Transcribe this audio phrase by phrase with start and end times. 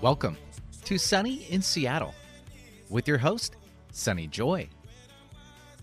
[0.00, 0.36] Welcome
[0.84, 2.14] to Sunny in Seattle
[2.88, 3.56] with your host,
[3.90, 4.68] Sunny Joy.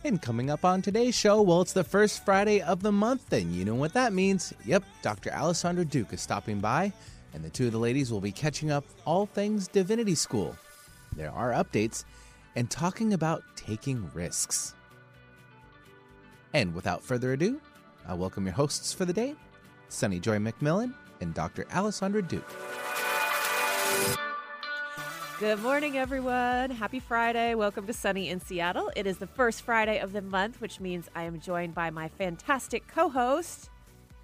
[0.06, 3.54] And coming up on today's show, well, it's the first Friday of the month, and
[3.54, 4.54] you know what that means.
[4.64, 5.32] Yep, Dr.
[5.32, 6.94] Alysondra Duke is stopping by,
[7.34, 10.56] and the two of the ladies will be catching up all things Divinity School.
[11.18, 12.06] There are updates
[12.56, 14.76] and talking about taking risks.
[16.54, 17.60] And without further ado,
[18.08, 19.36] I welcome your hosts for the day,
[19.90, 21.66] Sunny Joy McMillan and Dr.
[21.66, 22.50] Alysondra Duke.
[25.38, 26.70] Good morning, everyone.
[26.70, 27.56] Happy Friday.
[27.56, 28.90] Welcome to Sunny in Seattle.
[28.96, 32.08] It is the first Friday of the month, which means I am joined by my
[32.08, 33.70] fantastic co host,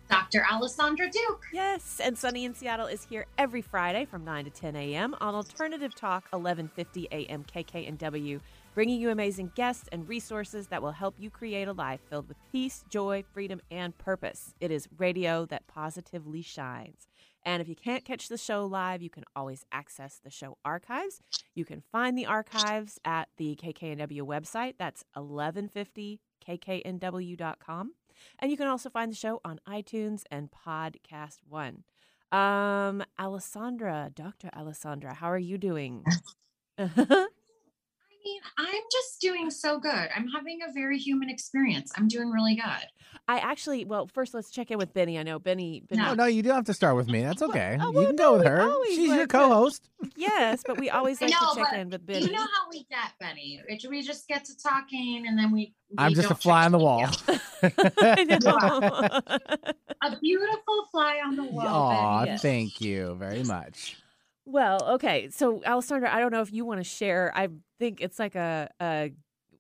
[0.10, 0.46] Dr.
[0.50, 1.44] Alysondra Duke.
[1.52, 5.14] Yes, and Sunny in Seattle is here every Friday from 9 to 10 a.m.
[5.20, 7.44] on Alternative Talk 1150 a.m.
[7.44, 8.40] KKNW,
[8.74, 12.38] bringing you amazing guests and resources that will help you create a life filled with
[12.54, 14.54] peace, joy, freedom, and purpose.
[14.62, 17.10] It is radio that positively shines.
[17.44, 21.22] And if you can't catch the show live, you can always access the show archives.
[21.56, 24.76] You can find the archives at the KKNW website.
[24.78, 27.92] That's 1150kknw.com.
[28.40, 31.84] And you can also find the show on iTunes and Podcast One.
[32.32, 34.50] Um, Alysondra, Dr.
[34.56, 36.06] Alysondra, how are you doing?
[38.22, 40.10] I mean, I'm just doing so good.
[40.16, 41.92] I'm having a very human experience.
[41.98, 42.88] I'm doing really good.
[43.28, 45.18] I actually, well, first let's check in with Benny.
[45.18, 45.82] I know Benny.
[45.90, 47.22] Benny No, no, you don't have to start with me.
[47.24, 47.78] That's okay.
[47.80, 48.62] Oh, you well, can no, go with her.
[48.62, 49.90] always She's your like to- co-host.
[50.16, 52.26] Yes, but we always like know, to check in with Benny.
[52.26, 53.62] You know how we get, Benny.
[53.68, 55.74] It- We just get to talking and then we.
[55.90, 57.08] we I'm just a fly on the wall.
[60.04, 61.68] A beautiful fly on the wall.
[61.68, 62.42] Aw, yes.
[62.42, 63.98] thank you very much.
[64.46, 65.30] Well, okay.
[65.30, 67.32] So, Alysondra, I don't know if you want to share.
[67.36, 69.12] I think it's like a, a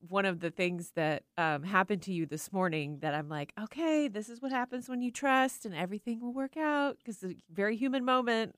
[0.07, 4.07] one of the things that um, happened to you this morning that I'm like, okay,
[4.07, 7.53] this is what happens when you trust, and everything will work out because it's a
[7.53, 8.55] very human moment.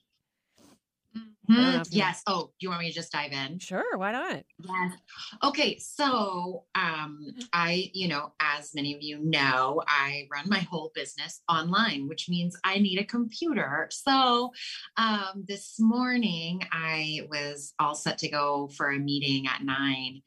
[1.49, 2.22] I don't know if you- Yes.
[2.25, 3.59] Oh, do you want me to just dive in?
[3.59, 4.44] Sure, why not?
[4.59, 4.94] Yes.
[5.44, 5.77] Okay.
[5.77, 11.42] So, um, I, you know, as many of you know, I run my whole business
[11.49, 13.87] online, which means I need a computer.
[13.92, 14.52] So,
[14.98, 20.21] um, this morning I was all set to go for a meeting at nine,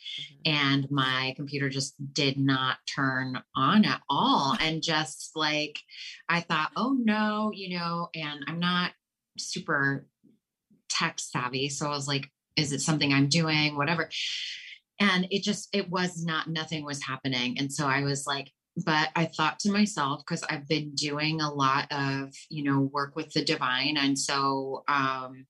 [0.44, 4.56] and my computer just did not turn on at all.
[4.60, 5.78] And just like,
[6.28, 8.92] I thought, oh no, you know, and I'm not
[9.38, 10.06] super
[10.88, 11.68] tech savvy.
[11.68, 13.76] So I was like, is it something I'm doing?
[13.76, 14.08] Whatever.
[14.98, 17.58] And it just, it was not, nothing was happening.
[17.58, 18.50] And so I was like,
[18.84, 23.16] but I thought to myself, because I've been doing a lot of, you know, work
[23.16, 23.96] with the divine.
[23.96, 25.46] And so, um,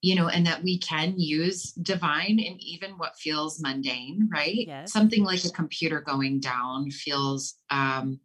[0.00, 4.66] you know, and that we can use divine in even what feels mundane, right?
[4.66, 4.92] Yes.
[4.92, 8.20] Something like a computer going down feels, um,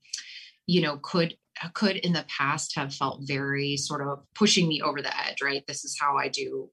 [0.68, 1.38] you know, could
[1.74, 5.66] could in the past have felt very sort of pushing me over the edge, right?
[5.68, 6.70] This is how I do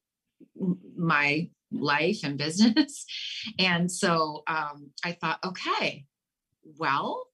[0.96, 3.04] my life and business.
[3.58, 6.06] And so um, I thought, okay,
[6.78, 7.26] well,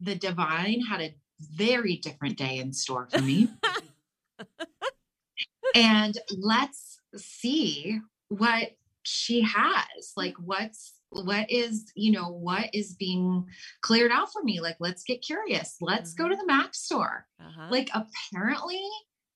[0.00, 3.48] the divine had a very different day in store for me.
[5.74, 8.72] and let's see what
[9.02, 13.46] she has like what's what is you know what is being
[13.82, 14.60] cleared out for me?
[14.60, 15.76] Like let's get curious.
[15.80, 17.26] Let's go to the mac store.
[17.40, 17.68] Uh-huh.
[17.70, 18.82] like apparently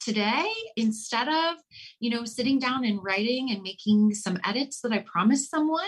[0.07, 1.57] today instead of
[1.99, 5.83] you know sitting down and writing and making some edits that i promised someone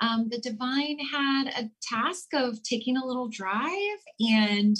[0.00, 4.76] um, the divine had a task of taking a little drive and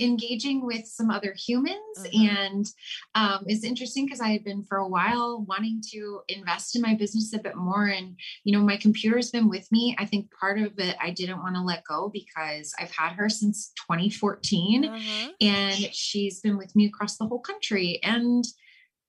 [0.00, 1.78] engaging with some other humans.
[1.98, 2.28] Uh-huh.
[2.30, 2.66] and
[3.14, 6.94] um, it's interesting because i had been for a while wanting to invest in my
[6.94, 7.86] business a bit more.
[7.86, 9.94] And you know my computer's been with me.
[9.98, 13.28] I think part of it i didn't want to let go because i've had her
[13.28, 15.30] since 2014 Uh-huh.
[15.40, 18.00] and she's been with me across the whole country.
[18.02, 18.44] And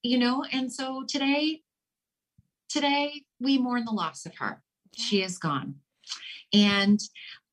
[0.03, 1.61] you know and so today
[2.69, 4.61] today we mourn the loss of her.
[4.95, 5.75] She is gone.
[6.53, 6.99] And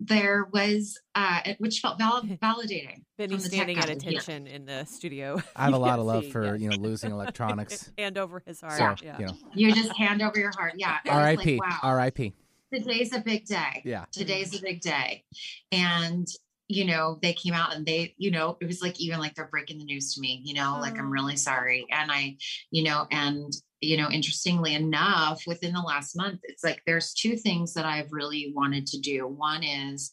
[0.06, 4.08] there was uh which felt val- validating Benny's from the tech standing at guys, yeah.
[4.10, 5.40] attention in the studio.
[5.56, 6.54] I have a lot of love for yeah.
[6.54, 7.90] you know losing electronics.
[7.98, 8.98] and over his heart.
[9.00, 9.18] So yeah.
[9.18, 11.58] you know, you just hand over your heart yeah R.I.P.
[11.58, 12.32] like, wow R.I.P.
[12.72, 14.04] today's a big day Yeah.
[14.12, 15.24] today's a big day
[15.70, 16.26] and
[16.68, 19.48] you know they came out and they you know it was like even like they're
[19.48, 21.10] breaking the news to me you know like i'm Oh.
[21.10, 22.36] really sorry and i
[22.70, 23.52] you know and
[23.82, 28.12] you know interestingly enough within the last month it's like there's two things that i've
[28.12, 30.12] really wanted to do one is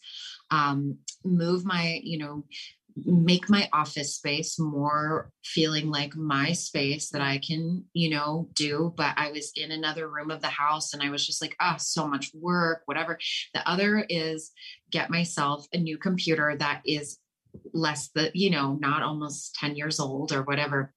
[0.51, 2.43] um move my you know
[3.05, 8.93] make my office space more feeling like my space that I can, you know, do.
[8.95, 11.75] But I was in another room of the house and I was just like, oh,
[11.77, 13.17] so much work, whatever.
[13.53, 14.51] The other is
[14.91, 17.19] get myself a new computer that is
[17.73, 20.93] less the, you know, not almost 10 years old or whatever.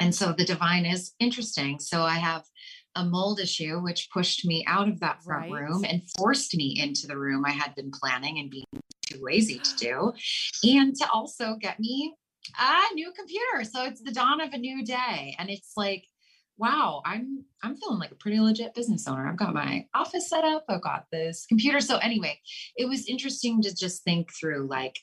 [0.00, 1.78] And so the divine is interesting.
[1.78, 2.44] So I have
[2.96, 5.62] a mold issue, which pushed me out of that front Right.
[5.62, 8.64] room and forced me into the room I had been planning and being
[9.06, 10.12] too lazy to do,
[10.64, 12.14] and to also get me
[12.58, 13.64] a new computer.
[13.64, 16.04] So it's the dawn of a new day, and it's like,
[16.56, 19.28] wow, I'm I'm feeling like a pretty legit business owner.
[19.28, 20.64] I've got my office set up.
[20.68, 21.80] I've got this computer.
[21.80, 22.40] So anyway,
[22.76, 24.98] it was interesting to just think through, like,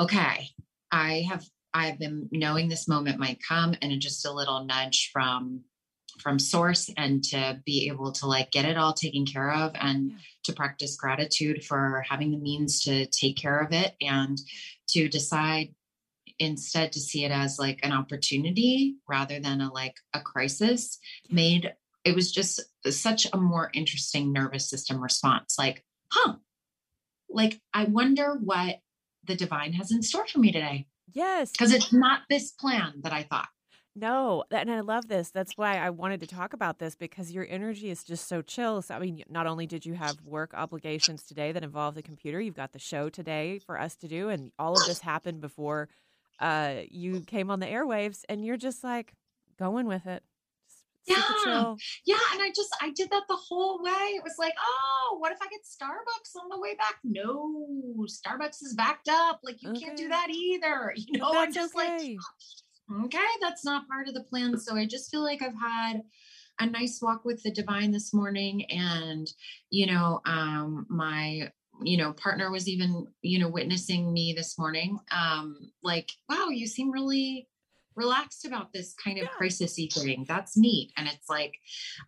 [0.00, 0.48] okay,
[0.90, 1.44] I have
[1.74, 5.64] I've been knowing this moment might come, and just a little nudge from
[6.20, 10.10] from source and to be able to like get it all taken care of and
[10.10, 10.16] Yeah.
[10.44, 14.36] to practice gratitude for having the means to take care of it and
[14.88, 15.74] to decide
[16.40, 20.98] instead to see it as like an opportunity rather than a like a crisis
[21.30, 21.72] made
[22.04, 22.60] it was just
[22.90, 26.34] such a more interesting nervous system response like huh
[27.28, 28.80] like i wonder what
[29.24, 31.52] the divine has in store for me today Yes.
[31.52, 33.48] because it's not this plan that i thought
[33.96, 35.30] No, and I love this.
[35.30, 38.80] That's why I wanted to talk about this because your energy is just so chill.
[38.80, 42.40] So, I mean, not only did you have work obligations today that involve the computer,
[42.40, 45.88] you've got the show today for us to do, and all of this happened before
[46.38, 49.14] uh, you came on the airwaves, and you're just like
[49.58, 50.22] going with it.
[51.06, 51.44] Super Yeah.
[51.44, 51.78] chill.
[52.04, 53.90] Yeah, and I just I did that the whole way.
[54.16, 56.96] It was like, oh, what if I get Starbucks on the way back?
[57.04, 59.40] No, Starbucks is backed up.
[59.42, 60.94] Like you can't do that either.
[61.08, 62.18] You know, I'm just like, okay.
[63.04, 64.58] okay, that's not part of the plan.
[64.58, 66.02] So I just feel like I've had
[66.60, 69.26] a nice walk with the divine this morning, and
[69.70, 71.50] you know, um, my
[71.82, 76.66] you know partner was even you know witnessing me this morning um like wow you
[76.66, 77.46] seem really
[77.98, 79.30] relaxed about this kind of Yeah.
[79.38, 81.54] crisisy thing that's neat and it's like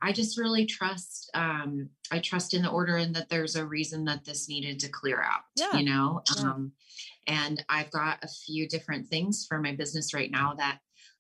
[0.01, 4.05] i just really trust um i trust in the order and that there's a reason
[4.07, 5.77] that this needed to clear out Yeah.
[5.77, 6.43] you know Yeah.
[6.45, 6.73] um
[7.27, 10.79] and i've got a few different things for my business right now that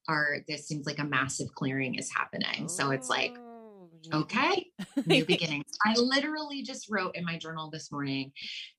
[0.08, 4.66] are this seems like a massive clearing is happening so it's like Oh, okay
[5.06, 5.64] new beginnings.
[5.86, 8.32] I literally just wrote in my journal this morning,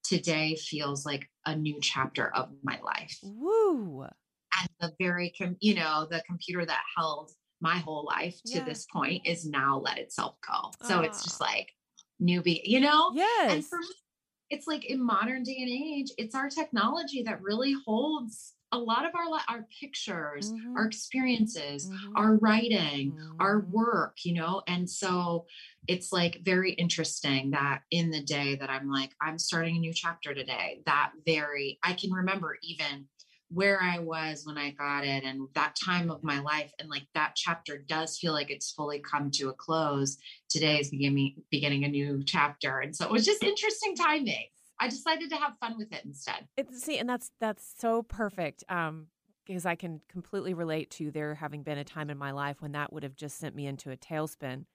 [0.03, 3.17] today feels like a new chapter of my life.
[3.23, 4.05] Woo.
[4.61, 7.31] And the very, com- you know, the computer that held
[7.61, 8.63] my whole life to Yeah.
[8.63, 10.75] this point is now let itself go.
[10.81, 11.41] So it's just Ah.
[11.41, 11.69] like
[12.21, 13.13] newbie you know?
[13.13, 13.19] yes
[13.49, 13.87] And for me,
[14.49, 19.05] it's like in modern day and age, it's our technology that really holds a lot
[19.05, 20.75] of our our pictures, Mhm.
[20.77, 22.15] our experiences, Mhm.
[22.15, 23.71] our writing, our Mhm.
[23.71, 24.61] work, you know?
[24.67, 25.45] And so
[25.87, 29.93] it's like very interesting that in the day that I'm like, I'm starting a new
[29.93, 33.07] chapter today, that very, I can remember even
[33.53, 36.71] where I was when I got it and that time of my life.
[36.79, 40.17] And like that chapter does feel like it's fully come to a close.
[40.49, 42.79] Today is beginning, beginning a new chapter.
[42.79, 44.47] And so it was just interesting timing.
[44.79, 46.47] I decided to have fun with it instead.
[46.57, 48.63] It, see, and that's that's so perfect.
[48.67, 49.07] Um,
[49.45, 52.71] because I can completely relate to there having been a time in my life when
[52.73, 54.65] that would have just sent me into a tailspin,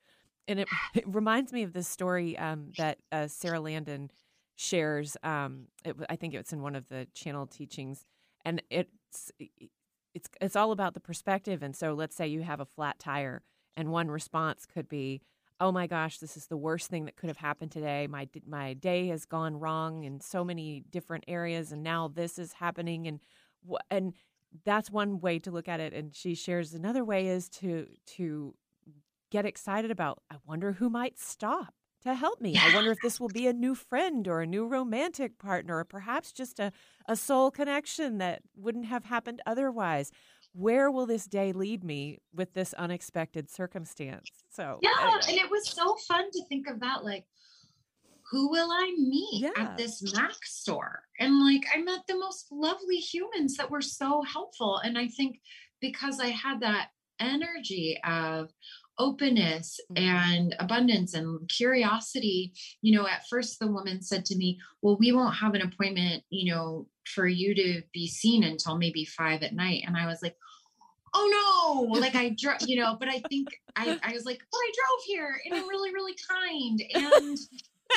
[0.46, 4.10] and it, it reminds me of this story um, that uh, Sara Landon
[4.54, 5.16] shares.
[5.22, 8.04] Um, it, I think it's in one of the channel teachings,
[8.46, 9.32] and it's
[10.14, 11.62] it's it's all about the perspective.
[11.62, 13.42] And so, let's say you have a flat tire,
[13.76, 15.20] and one response could be,
[15.60, 18.06] oh my gosh, this is the worst thing that could have happened today.
[18.06, 22.54] My my day has gone wrong in so many different areas, and now this is
[22.54, 23.20] happening, and
[23.90, 24.14] and
[24.64, 25.92] that's one way to look at it.
[25.92, 28.54] And she shares another way is to to
[29.30, 30.22] get excited about.
[30.30, 31.74] I wonder who might stop
[32.06, 32.58] to help me.
[32.58, 35.84] I wonder if this will be a new friend or a new romantic partner, or
[35.84, 36.72] perhaps just a
[37.08, 40.10] a soul connection that wouldn't have happened otherwise.
[40.52, 44.44] Where will this day lead me with this unexpected circumstance?
[44.50, 45.20] So Yeah, anyway.
[45.28, 47.04] and it was so fun to think of that.
[47.04, 47.26] Like,
[48.30, 49.50] who will I meet Yeah.
[49.56, 51.02] at this Mac store?
[51.18, 54.78] And like, I met the most lovely humans that were so helpful.
[54.78, 55.40] And I think
[55.80, 58.50] because I had that energy of
[58.98, 59.98] openness Mhm.
[60.00, 65.12] and abundance and curiosity, you know, at first the woman said to me, Well, we
[65.12, 69.54] won't have an appointment, you know, for you to be seen until maybe five at
[69.54, 69.84] night.
[69.86, 70.36] And I was like,
[71.18, 74.58] oh no like i drove you know but i think i i was like but
[74.58, 77.48] i drove here and i'm really really kind and is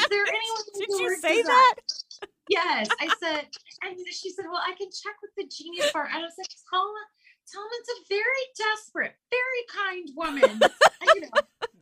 [0.10, 1.76] there anyone Did you say that?
[2.48, 3.46] yes i said
[3.84, 6.48] and she said well i can check with the genius bar and i was like
[6.72, 6.94] tell
[7.50, 10.60] him tell him it's a very desperate very kind woman
[11.16, 11.30] you know,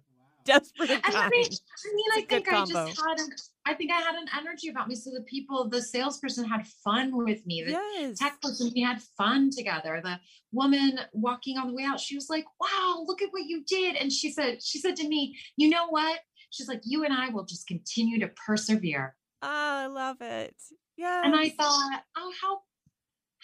[0.48, 2.88] Desperate and and I mean, I mean, I It's a good think I combo.
[2.88, 3.30] just had an,
[3.66, 4.96] I think I had an energy about me.
[4.96, 7.64] So the people, the salesperson had fun with me.
[7.64, 8.18] The yes.
[8.18, 10.00] tech person, we had fun together.
[10.02, 10.18] The
[10.54, 13.98] woman walking on the way out, she was like, wow, look at what you did.
[13.98, 16.22] And she said, she said to me, you know what?
[16.50, 19.18] She's like, you and I will just continue to persevere.
[19.42, 20.56] Oh, I love it.
[20.96, 21.24] Yeah.
[21.26, 22.62] And I thought, oh, how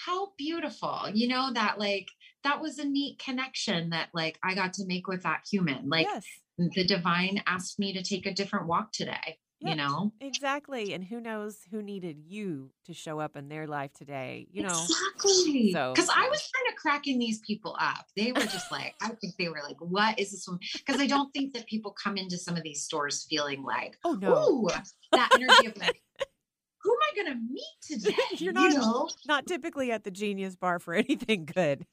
[0.06, 2.08] how beautiful, you know, that like
[2.44, 5.90] that was a neat connection that like I got to make with that human.
[5.90, 6.26] Like yes.
[6.58, 10.12] the divine asked me to take a different walk today, Yeah, you know?
[10.20, 10.94] Exactly.
[10.94, 14.84] And who knows who needed you to show up in their life today, you know?
[14.84, 15.72] Exactly.
[15.72, 18.06] So, Because I was kind of cracking these people up.
[18.18, 20.60] They were just like, I think they were like, what is this one?
[20.74, 24.14] Because I don't think that people come into some of these stores feeling like, Oh,
[24.14, 24.50] no.
[24.50, 24.68] ooh,
[25.14, 26.02] that energy of like,
[26.84, 28.16] who am I going to meet today?
[28.38, 29.10] You're You not- know?
[29.26, 31.86] Not typically at the Genius Bar for anything good.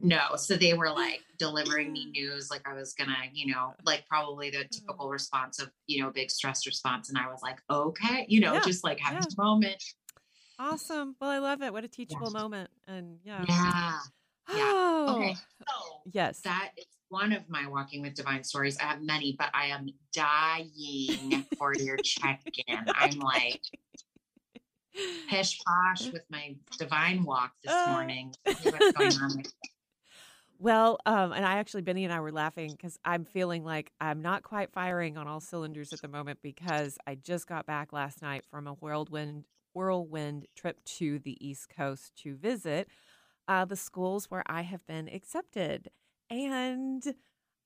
[0.00, 0.36] No.
[0.36, 2.12] So they were like delivering me mm.
[2.12, 4.70] news like I was gonna, you know, like probably the mm.
[4.70, 7.08] typical response of, you know, big stress response.
[7.08, 9.34] And I was like, okay, you know, Yeah, just like having yeah.
[9.38, 9.82] a moment.
[10.58, 11.16] Awesome.
[11.20, 11.72] Well, I love it.
[11.72, 12.70] What a teachable moment.
[12.86, 13.44] And yeah.
[13.48, 13.98] Yeah.
[14.48, 14.72] yeah.
[14.72, 15.34] Oh, Okay.
[15.34, 16.40] So yes.
[16.40, 18.78] that is one of my walking with divine stories.
[18.78, 22.78] I have many, but I am dying for your check-in.
[22.88, 23.60] I'm like
[25.28, 27.90] pish posh with my divine walk this Uh.
[27.92, 28.32] morning.
[28.44, 29.42] What's going on
[30.58, 34.22] Well, um, and I actually, Benny and I were laughing because I'm feeling like I'm
[34.22, 38.22] not quite firing on all cylinders at the moment because I just got back last
[38.22, 42.88] night from a whirlwind whirlwind trip to the East Coast to visit
[43.48, 45.90] uh, the schools where I have been accepted,
[46.30, 47.02] and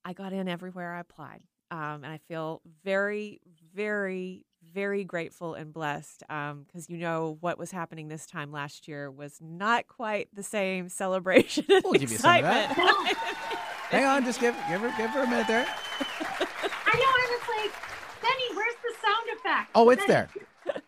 [0.03, 1.41] I got in everywhere I applied,
[1.71, 3.39] um, and I feel very,
[3.73, 9.09] very, very grateful and blessed because you know what was happening this time last year
[9.11, 11.65] was not quite the same celebration.
[11.83, 12.71] We'll give you some of that.
[12.71, 13.17] excitement.
[13.89, 15.65] Hang on, just give give her give her a minute there.
[15.67, 17.73] I know I was like,
[18.21, 19.69] Benny, where's the sound effect?
[19.75, 20.27] Oh, it's Benny,
[20.65, 20.81] there.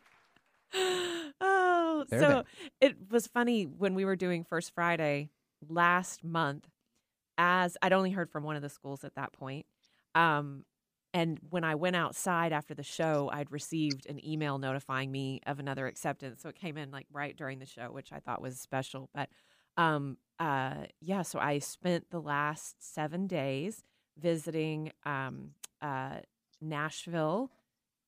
[1.41, 2.43] oh, There, so there.
[2.81, 5.29] it was funny when we were doing First Friday
[5.69, 6.67] last month.
[7.38, 9.65] As I'd only heard from one of the schools at that point,
[10.15, 10.63] um,
[11.13, 15.60] and when I went outside after the show, I'd received an email notifying me of
[15.60, 16.41] another acceptance.
[16.41, 19.10] So it came in like right during the show, which I thought was special.
[19.13, 19.29] But
[19.77, 23.84] um, uh, yeah, so I spent the last seven days
[24.17, 25.51] visiting um,
[25.82, 26.17] uh,
[26.62, 27.51] Nashville,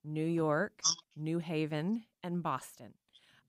[0.03, 0.81] New York,
[1.15, 2.93] New Haven, and Boston.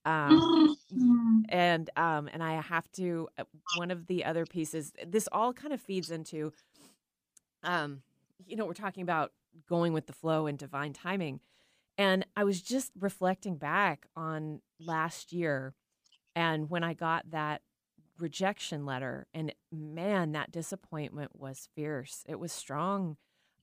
[0.04, 0.57] Um,
[0.92, 1.45] Mm.
[1.49, 4.92] and um, and I have to uh, one of the other pieces.
[5.07, 6.52] This all kind of feeds into,
[7.62, 8.02] um,
[8.47, 9.33] you know, we're talking about
[9.69, 11.40] going with the flow and divine timing,
[11.99, 15.75] and I was just reflecting back on last year,
[16.35, 17.62] and when I got that
[18.19, 22.25] rejection letter, and man, that disappointment was fierce.
[22.28, 23.16] It was strong.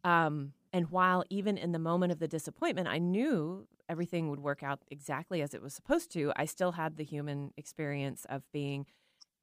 [0.03, 4.63] Um, and while even in the moment of the disappointment, I knew everything would work
[4.63, 8.85] out exactly as it was supposed to, I still had the human experience of being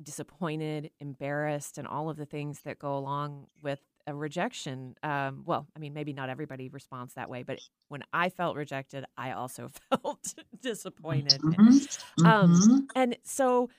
[0.02, 4.96] disappointed, embarrassed, and all of the things that go along with a rejection.
[5.02, 9.04] Um, well, I mean, maybe not everybody responds that way, but when I felt rejected,
[9.16, 11.44] I also felt disappointed.
[11.44, 11.78] Mhm,
[12.24, 12.88] Um, mhm.
[12.94, 13.70] And so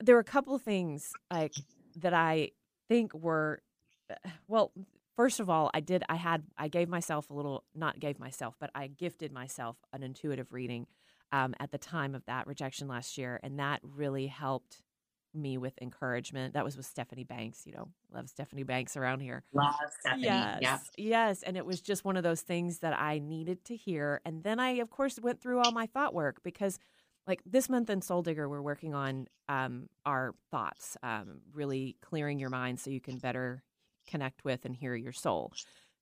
[0.00, 1.54] there were a couple of things like
[1.96, 2.52] that I
[2.88, 3.62] think were
[4.48, 4.72] well,
[5.18, 8.54] first of all, I did I had I gave myself a little not gave myself,
[8.60, 10.86] but I gifted myself an intuitive reading
[11.32, 14.82] um, at the time of that rejection last year, and that really helped
[15.34, 16.54] me with encouragement.
[16.54, 19.42] That was with Stephanie Banks, you know, love Stephanie Banks around here.
[19.52, 20.24] Love Stephanie.
[20.24, 20.62] Yes.
[20.62, 20.80] Yep.
[20.96, 21.42] Yes.
[21.42, 24.20] And it was just one of those things that I needed to hear.
[24.24, 26.78] And then I, of course, went through all my thought work because,
[27.26, 32.38] like, this month in Soul Digger, we're working on um, our thoughts, um, really clearing
[32.38, 33.62] your mind so you can better
[34.08, 35.52] connect with and hear your soul.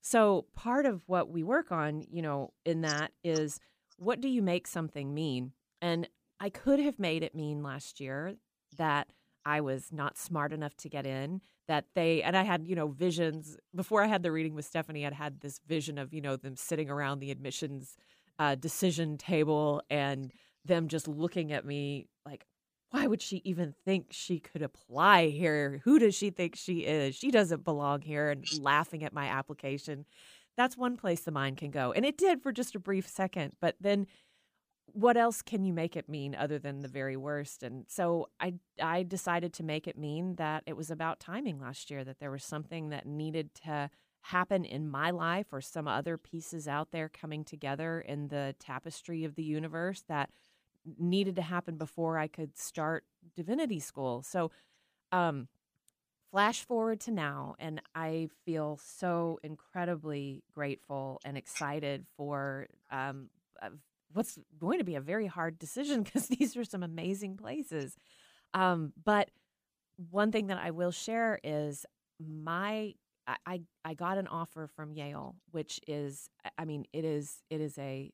[0.01, 3.59] So, part of what we work on, you know, in that is
[3.97, 5.51] what do you make something mean?
[5.81, 6.07] And
[6.39, 8.35] I could have made it mean last year
[8.77, 9.07] that
[9.45, 12.87] I was not smart enough to get in, that they, and I had, you know,
[12.87, 16.35] visions before I had the reading with Stephanie, I'd had this vision of, you know,
[16.35, 17.95] them sitting around the admissions
[18.39, 20.31] uh, decision table and
[20.63, 22.45] them just looking at me like,
[22.91, 25.81] why would she even think she could apply here?
[25.83, 27.15] Who does she think she is?
[27.15, 30.05] She doesn't belong here and laughing at my application.
[30.55, 31.91] That's one place the mind can go.
[31.91, 34.07] And it did for just a brief second, but then
[34.93, 37.61] what else can you make it mean other than the very worst?
[37.61, 41.91] And so I I decided to make it mean that it was about timing last
[41.91, 43.89] year that there was something that needed to
[44.21, 49.23] happen in my life or some other pieces out there coming together in the tapestry
[49.23, 50.29] of the universe that
[50.97, 53.03] needed to happen before I could start
[53.35, 54.23] divinity school.
[54.23, 54.51] So
[55.11, 55.47] um
[56.31, 63.29] flash forward to now and I feel so incredibly grateful and excited for um
[64.13, 67.95] what's going to be a very hard decision because these are some amazing places.
[68.53, 69.29] Um, but
[70.09, 71.85] one thing that I will share is
[72.19, 72.93] my
[73.45, 77.77] I, I got an offer from Yale, which is I mean it is it is
[77.77, 78.11] a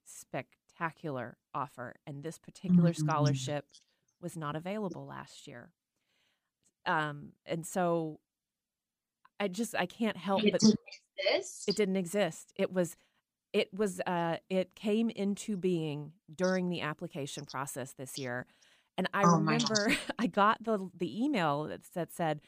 [0.74, 2.94] spectacular offer, and this particular Mhm.
[2.94, 3.66] scholarship
[4.22, 5.72] was not available last year.
[6.86, 8.20] Um, and so
[9.40, 10.80] I just I can't help It but didn't
[11.18, 11.68] exist.
[11.68, 12.54] it didn't exist.
[12.56, 12.96] It was
[13.54, 18.48] it was uh it came into being during the application process this year.
[18.98, 22.42] And I Oh remember I got the the email that, that said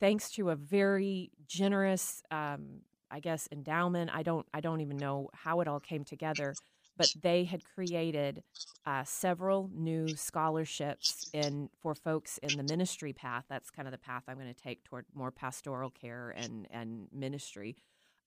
[0.00, 4.10] thanks to a very generous um I guess endowment.
[4.14, 6.56] I don't I don't even know how it all came together,
[6.96, 8.42] but they had created
[8.86, 13.44] uh, several new scholarships in for folks in the ministry path.
[13.48, 17.08] That's kind of the path I'm going to take toward more pastoral care and and
[17.12, 17.76] ministry.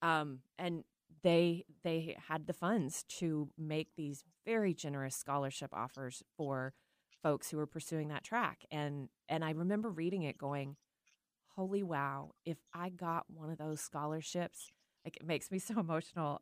[0.01, 0.84] Um, and
[1.24, 6.74] they they had the funds to make these very generous scholarship offers for
[7.24, 8.65] folks who were pursuing that track.
[8.72, 10.75] And and I remember reading it, going,
[11.55, 12.31] "Holy wow!
[12.45, 14.72] If I got one of those scholarships,
[15.05, 16.41] like it makes me so emotional."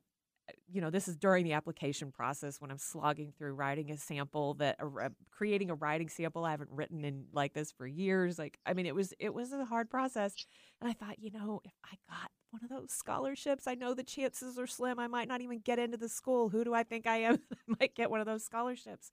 [0.68, 4.56] You know, this is during the application process when I'm slogging through writing a sample
[4.56, 8.38] that uh, creating a writing sample I haven't written in like this for years.
[8.38, 10.36] Like, I mean, it was it was a hard process,
[10.82, 14.04] and I thought, you know, if I got one of those scholarships, I know the
[14.04, 15.00] chances are slim.
[15.00, 16.50] I might not even get into the school.
[16.50, 17.40] Who do I think I am?
[17.54, 19.12] I might get one of those scholarships,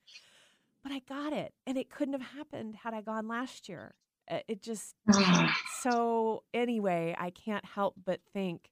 [0.83, 3.95] but I got it, and it couldn't have happened had I gone last year.
[4.27, 4.95] It just
[5.81, 8.69] so anyway, I can't help but think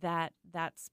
[0.00, 0.90] that that's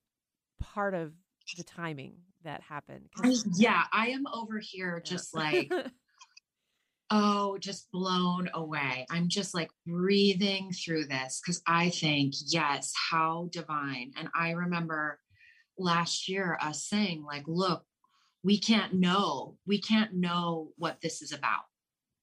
[0.59, 1.13] part of
[1.57, 3.09] the timing that happened.
[3.23, 5.09] I- yeah, I am over here Yeah.
[5.11, 5.71] just like,
[7.11, 9.05] oh, just blown away.
[9.09, 14.11] I'm just like breathing through this because I think, yes, how divine.
[14.17, 15.19] And I remember
[15.77, 17.83] last year us saying, like, look,
[18.43, 21.61] we can't know, we can't know what this is about.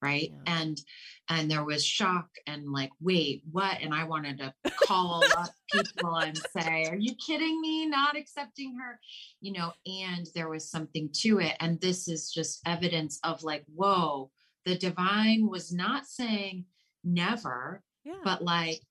[0.01, 0.31] Right.
[0.31, 0.61] Yeah.
[0.61, 0.81] And
[1.29, 3.79] and there was shock and like, wait, what?
[3.81, 7.85] And I wanted to call up people and say, Are you kidding me?
[7.87, 8.99] Not accepting her,
[9.41, 11.55] you know, and there was something to it.
[11.59, 14.29] And this is just evidence of like, whoa,
[14.65, 16.65] the divine was not saying
[17.03, 18.21] never, yeah.
[18.23, 18.81] but like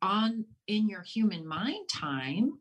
[0.00, 2.52] on in your human mind time,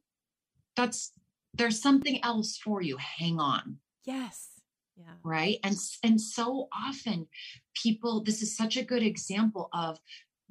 [0.76, 1.12] that's
[1.54, 2.98] there's something else for you.
[2.98, 4.50] Hang on yes.
[4.98, 5.14] Yeah.
[5.24, 7.28] right and and so often
[7.74, 10.00] people this is such a good example of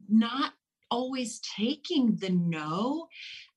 [0.09, 0.55] not
[0.90, 3.09] always taking the no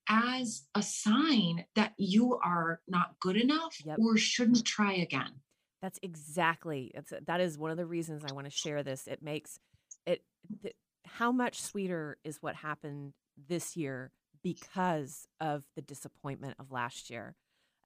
[0.09, 3.97] as a sign that you are not good enough Yep.
[3.99, 5.31] or shouldn't try again
[5.81, 9.07] That's exactly that's that is one of the reasons I want to share this.
[9.07, 9.57] It makes
[10.05, 10.23] it
[10.61, 13.13] th- how much sweeter is what happened
[13.49, 14.11] this year
[14.43, 17.35] because of the disappointment of last year.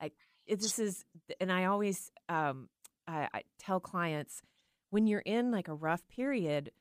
[0.02, 0.12] I
[0.46, 1.06] it, this is
[1.40, 2.70] and I always um
[3.08, 4.42] I, tell clients
[4.90, 6.72] when you're in like a rough period,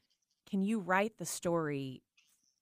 [0.49, 2.03] can you write the story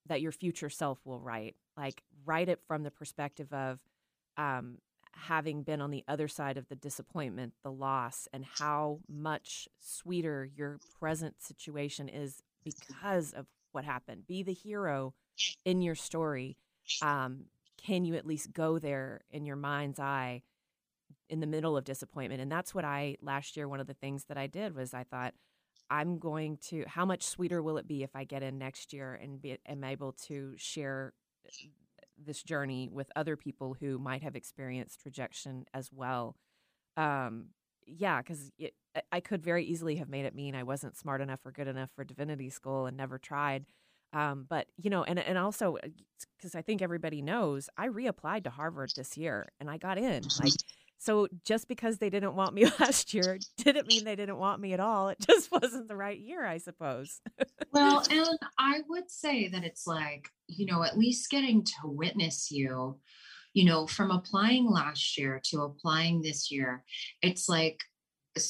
[0.06, 1.56] that your future self will write?
[1.76, 3.80] Like write it from the perspective of
[4.36, 4.78] um,
[5.12, 10.48] having been on the other side of the disappointment, the loss, and how much sweeter
[10.56, 14.26] your present situation is because of what happened.
[14.26, 15.14] Be the hero
[15.64, 16.56] in your story.
[17.02, 17.46] Um,
[17.76, 20.42] can you at least go there in your mind's eye
[21.28, 22.40] in the middle of disappointment?
[22.40, 23.68] And that's what I last year.
[23.68, 25.34] One of the things that I did was I thought.
[25.90, 26.82] I'm going to.
[26.86, 29.84] How much sweeter will it be if I get in next year and be, am
[29.84, 31.12] able to share
[32.22, 36.36] this journey with other people who might have experienced rejection as well.
[36.96, 37.46] Um,
[37.86, 38.50] yeah, because
[39.12, 41.90] I could very easily have made it mean I wasn't smart enough or good enough
[41.94, 43.66] for divinity school and never tried.
[44.12, 45.76] Um, but you know, and and also
[46.38, 50.22] because I think everybody knows, I reapplied to Harvard this year and I got in.
[50.40, 50.52] Like,
[50.98, 54.72] so just because they didn't want me last year didn't mean they didn't want me
[54.72, 55.08] at all.
[55.08, 57.20] It just wasn't the right year, I suppose.
[57.72, 62.50] well and i would say that it's like you know at least getting to witness
[62.50, 62.98] you
[63.52, 66.84] you know from applying last year to applying this year
[67.22, 67.80] it's like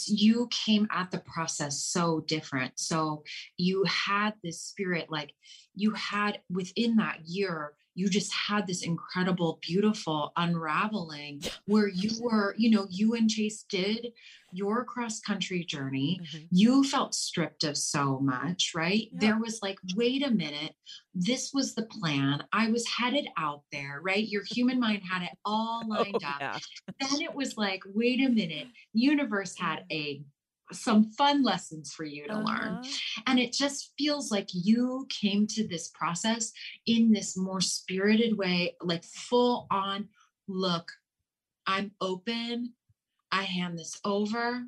[0.06, 3.22] you came at the process so different so
[3.56, 5.32] you had this spirit like
[5.74, 12.54] you had within that year you just had this incredible beautiful unraveling where you were
[12.58, 14.12] you know you and chase did
[14.54, 16.44] your cross country journey mm-hmm.
[16.50, 19.08] you felt stripped of so much, right?
[19.12, 19.18] Yeah.
[19.18, 20.74] There was like, wait a minute,
[21.12, 22.44] this was the plan.
[22.52, 24.26] I was headed out there, right?
[24.26, 26.40] Your human mind had it all oh, lined Oh, up.
[26.40, 26.58] yeah.
[27.00, 29.92] Then it was like, wait a minute, universe had mm-hmm.
[29.92, 30.22] a
[30.72, 32.78] some fun lessons for you to learn.
[32.78, 33.22] Uh-huh.
[33.26, 36.52] And it just feels like you came to this process
[36.86, 40.08] in this more spirited way, like full on
[40.48, 40.90] look,
[41.66, 42.74] I'm open.
[43.32, 44.64] I hand this over.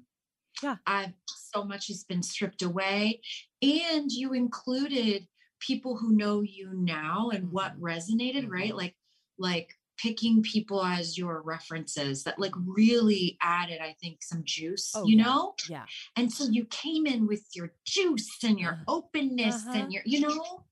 [0.62, 0.76] Yeah.
[0.86, 1.12] I've
[1.52, 3.20] so much has been stripped away.
[3.62, 5.26] And you included
[5.60, 7.80] people who know you now and what Mhm.
[7.80, 8.72] resonated, right?
[8.72, 8.76] Mhm.
[8.76, 8.96] Like,
[9.38, 15.06] like picking people as your references that like really added, I think, some juice, Oh,
[15.06, 15.24] you yeah.
[15.24, 15.54] know?
[15.68, 15.86] Yeah.
[16.16, 19.78] And so you came in with your juice and your Uh, openness uh-huh.
[19.78, 20.64] and your, you know,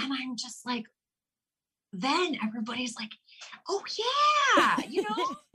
[0.00, 0.86] and I'm just like,
[1.92, 3.12] then everybody's like,
[3.68, 5.36] oh yeah, you know.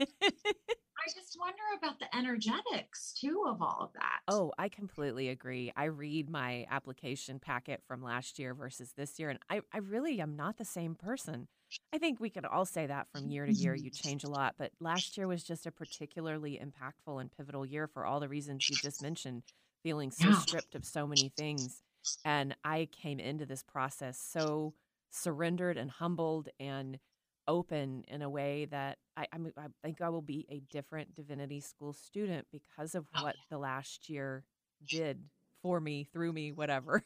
[0.96, 4.20] I just wonder about the energetics too of all of that.
[4.26, 5.70] Oh, I completely agree.
[5.76, 10.20] I read my application packet from last year versus this year, and I, I really
[10.20, 11.48] am not the same person.
[11.92, 14.56] I think we could all say that from year to year, you change a lot,
[14.58, 18.68] but last year was just a particularly impactful and pivotal year for all the reasons
[18.68, 19.44] you just mentioned,
[19.82, 20.32] feeling so Yeah.
[20.32, 21.82] stripped of so many things.
[22.24, 24.74] And I came into this process so
[25.10, 26.98] surrendered and humbled and
[27.46, 31.60] open in a way that I, I'm, I think I will be a different divinity
[31.60, 34.44] school student because of Oh, what the last year
[34.84, 35.28] did
[35.64, 37.02] for me, through me, whatever.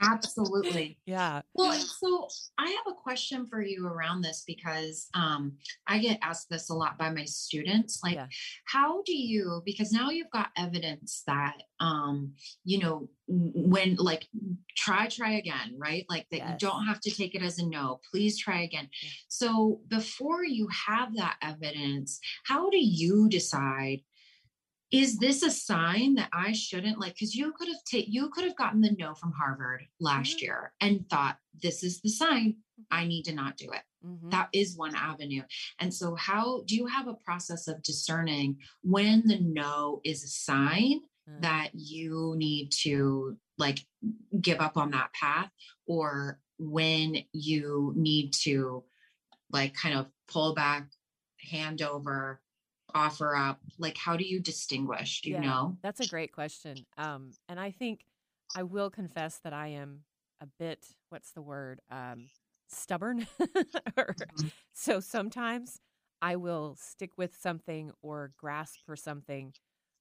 [0.00, 0.96] Absolutely.
[1.06, 1.42] yeah.
[1.54, 5.54] Well, so I have a question for you around this because um,
[5.88, 7.98] I get asked this a lot by my students.
[8.04, 8.28] Like, Yeah.
[8.66, 12.34] how do you, because now you've got evidence that, um,
[12.64, 14.28] you know, when like
[14.76, 16.06] try, try again, right?
[16.08, 18.88] Like that you don't have to take it as a no, please try again.
[19.02, 19.10] Yeah.
[19.26, 24.02] So before you have that evidence, how do you decide?
[24.94, 27.14] Is this a sign that I shouldn't like?
[27.14, 30.42] Because you could have taken, you could have gotten the no from Harvard last Mhm.
[30.42, 32.62] year and thought this is the sign.
[32.90, 33.82] I need to not do it.
[34.04, 34.30] Mhm.
[34.30, 35.42] That is one avenue.
[35.78, 40.28] And so, how do you have a process of discerning when the no is a
[40.28, 43.78] sign Uh, that you need to like
[44.42, 45.50] give up on that path,
[45.86, 48.84] or when you need to
[49.48, 50.90] like kind of pull back,
[51.40, 52.42] hand over,
[52.94, 53.60] offer up?
[53.78, 55.22] Like, how do you distinguish?
[55.22, 55.78] Do you Yeah, know?
[55.82, 56.86] That's a great question.
[56.96, 58.04] Um, and I think
[58.54, 60.04] I will confess that I am
[60.40, 61.80] a bit, what's the word?
[61.90, 62.30] Um,
[62.68, 63.26] stubborn.
[63.96, 64.50] Or- Mhm.
[64.72, 65.80] so sometimes
[66.20, 69.54] I will stick with something or grasp for something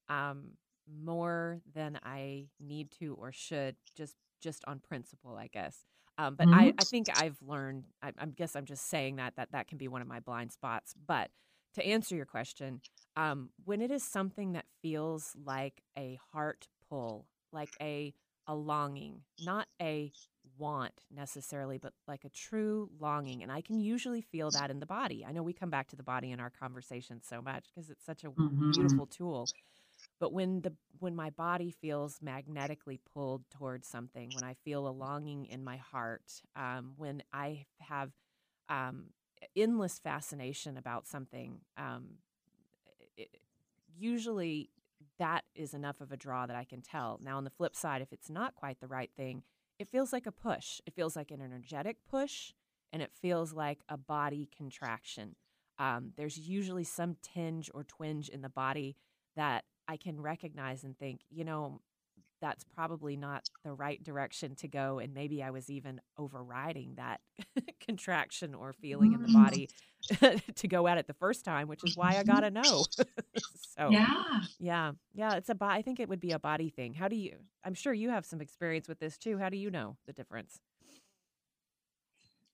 [0.10, 5.86] um, more than I need to or should, just just on principle, I guess.
[6.18, 6.78] Um, but I, Mhm.
[6.78, 7.86] I think I've learned.
[8.02, 10.52] I, I guess I'm just saying that that that can be one of my blind
[10.52, 10.94] spots.
[11.08, 11.32] But
[11.74, 12.82] to answer your question,
[13.16, 18.14] um, when it is something that feels like a heart pull, like a
[18.48, 20.14] a longing, not a
[20.58, 24.86] want necessarily, but like a true longing, and I can usually feel that in the
[24.86, 25.26] body.
[25.26, 28.06] I know we come back to the body in our conversation so much because it's
[28.06, 28.68] such a Mhm.
[28.72, 29.52] beautiful tool.
[30.20, 34.90] But when the when my body feels magnetically pulled towards something, when I feel a
[34.92, 38.12] longing in my heart, um, when I have
[38.70, 39.08] um,
[39.56, 42.18] endless fascination about something, um,
[43.18, 43.30] it,
[43.98, 44.70] usually
[45.20, 47.20] that is enough of a draw that I can tell.
[47.22, 49.44] Now, on the flip side, if it's not quite the right thing,
[49.80, 50.80] it feels like a push.
[50.86, 52.54] It feels like an energetic push,
[52.92, 55.36] and it feels like a body contraction.
[55.80, 58.96] Um, there's usually some tinge or twinge in the body
[59.36, 61.82] that I can recognize and think, you know,
[62.44, 65.00] that's probably not the right direction to go.
[65.00, 67.22] And maybe I was even overriding that
[67.80, 69.30] contraction or feeling in the Mm.
[69.30, 69.72] body
[70.56, 72.88] to go at it the first time, which is why I got a no.
[73.56, 74.42] so, Yeah.
[74.60, 76.94] yeah, yeah, it's a bo- I think it would be a body thing.
[76.96, 77.46] How do you?
[77.64, 79.38] I'm sure you have some experience with this too.
[79.40, 80.62] How do you know the difference?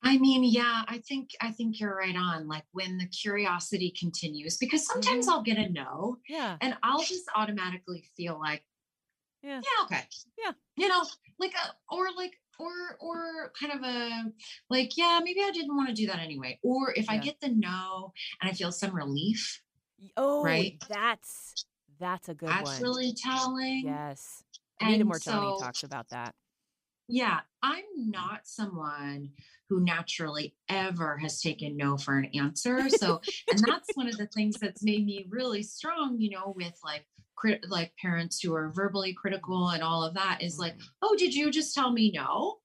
[0.02, 2.48] I mean, yeah, I think I think you're right on.
[2.48, 5.28] Like when the curiosity continues, because sometimes Mhm.
[5.28, 8.66] I'll get a no Yeah, and I'll just automatically feel like,
[9.44, 10.04] yeah, yeah, okay.
[10.38, 10.52] Yeah.
[10.76, 11.04] You know,
[11.40, 14.24] like a or like or or kind of a
[14.70, 16.60] like, yeah, maybe I didn't want to do that anyway.
[16.64, 19.62] Or if I get the no and I feel some relief,
[20.16, 20.82] Oh, Right.
[20.90, 21.66] that's
[22.00, 22.82] that's a good that's one.
[22.82, 23.84] really telling.
[23.86, 24.44] yes,
[24.82, 26.34] Anita And Mortoni so- talks about that.
[27.12, 29.32] Yeah, I'm not someone
[29.68, 32.88] who naturally ever has taken no for an answer.
[32.90, 36.78] So, and that's one of the things that's made me really strong, you know, with
[36.84, 37.06] like
[37.40, 40.84] crit- like parents who are verbally critical and all of that is like, Mhm.
[41.02, 42.60] "Oh, did you just tell me no?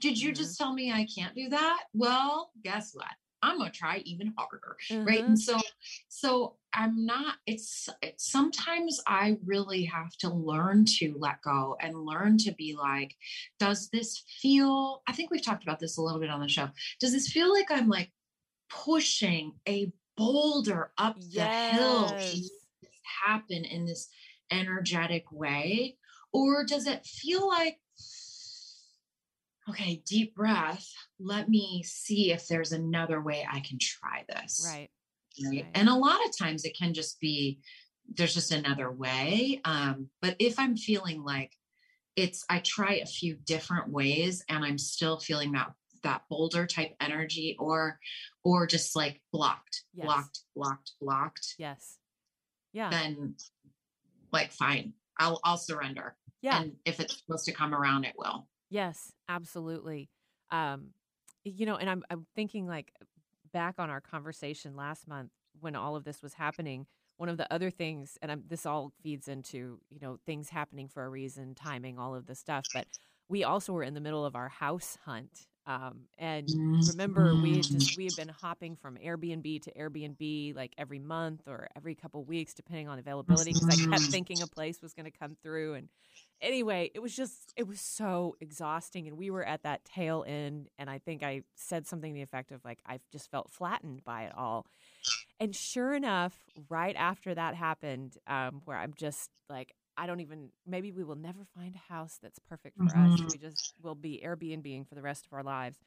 [0.00, 0.36] Did you Mhm.
[0.36, 3.12] just tell me I can't do that?" Well, guess what?
[3.42, 5.26] I'm going to try even harder right Mhm.
[5.28, 5.60] and so
[6.08, 12.06] so i'm not it's, it's sometimes i really have to learn to let go and
[12.06, 13.14] learn to be like
[13.58, 16.70] does this feel i think we've talked about this a little bit on the show
[17.00, 18.10] does this feel like i'm like
[18.70, 22.16] pushing a boulder up the hill
[23.08, 23.60] to Yes.
[23.60, 24.08] make this happen in this
[24.50, 25.96] energetic way
[26.32, 27.78] or does it feel like
[29.68, 30.86] okay deep breath
[31.18, 34.90] let me see if there's another way i can try this Right.
[35.44, 35.62] right?
[35.62, 35.70] Right.
[35.74, 37.60] And a lot of times it can just be
[38.16, 39.62] there's just another way.
[39.64, 41.52] Um, but if I'm feeling like
[42.16, 46.94] it's I try a few different ways and I'm still feeling that that boulder type
[47.00, 47.98] energy or
[48.44, 50.04] or just like blocked, Yes.
[50.04, 51.96] blocked, blocked, blocked, Yes.
[52.74, 52.90] Yeah.
[52.90, 53.36] then
[54.32, 54.92] like fine.
[55.18, 56.16] I'll I'll surrender.
[56.42, 56.60] yeah.
[56.60, 58.46] And if it's supposed to come around, it will.
[58.68, 60.10] Yes, absolutely.
[60.50, 60.88] Um,
[61.44, 62.92] you know, and I'm I'm thinking like
[63.52, 66.86] back on our conversation last month when all of this was happening.
[67.16, 70.88] One of the other things, and I'm, this all feeds into you know things happening
[70.88, 72.64] for a reason, timing, all of the stuff.
[72.74, 72.86] But
[73.28, 76.46] we also were in the middle of our house hunt um, and
[76.88, 81.48] remember, we had just we had been hopping from Airbnb to Airbnb like every month
[81.48, 85.10] or every couple weeks, depending on availability, because I kept thinking a place was going
[85.10, 85.74] to come through.
[85.74, 85.88] And
[86.42, 90.68] anyway, it was just it was so exhausting, and we were at that tail end.
[90.78, 94.04] And I think I said something to the effect of like I've just felt flattened
[94.04, 94.66] by it all.
[95.40, 100.50] And sure enough, right after that happened, um, where I'm just like I don't even
[100.66, 103.14] maybe we will never find a house that's perfect for mm-hmm.
[103.14, 103.32] us.
[103.32, 105.78] We just will be Airbnbing for the rest of our lives.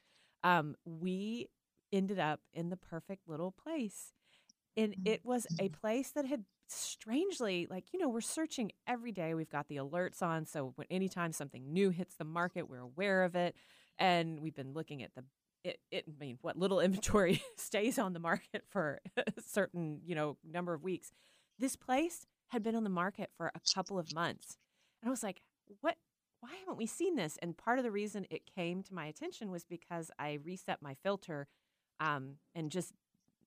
[0.42, 1.48] Um, we
[1.92, 4.12] ended up in the perfect little place.
[4.76, 9.32] And it was a place that had strangely like you know we're searching every day
[9.32, 13.24] we've got the alerts on so when anytime something new hits the market we're aware
[13.24, 13.54] of it
[13.98, 15.24] and we've been looking at the
[15.64, 20.14] it, it I mean what little inventory stays on the market for a certain you
[20.14, 21.10] know number of weeks
[21.58, 24.56] this place had been on the market for a couple of months.
[25.02, 25.42] And I was like,
[25.80, 25.96] what?
[26.40, 27.36] Why haven't we seen this?
[27.42, 30.94] And part of the reason it came to my attention was because I reset my
[31.02, 31.48] filter
[31.98, 32.92] um, and just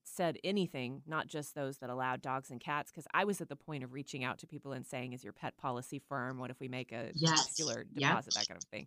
[0.04, 3.56] said anything, not just those that allowed dogs and cats, because I was at the
[3.56, 6.38] point of reaching out to people and saying, "Is your pet policy firm?
[6.38, 7.42] What if we make a yes.
[7.42, 8.34] particular deposit?
[8.34, 8.42] Yep.
[8.42, 8.86] That kind of thing."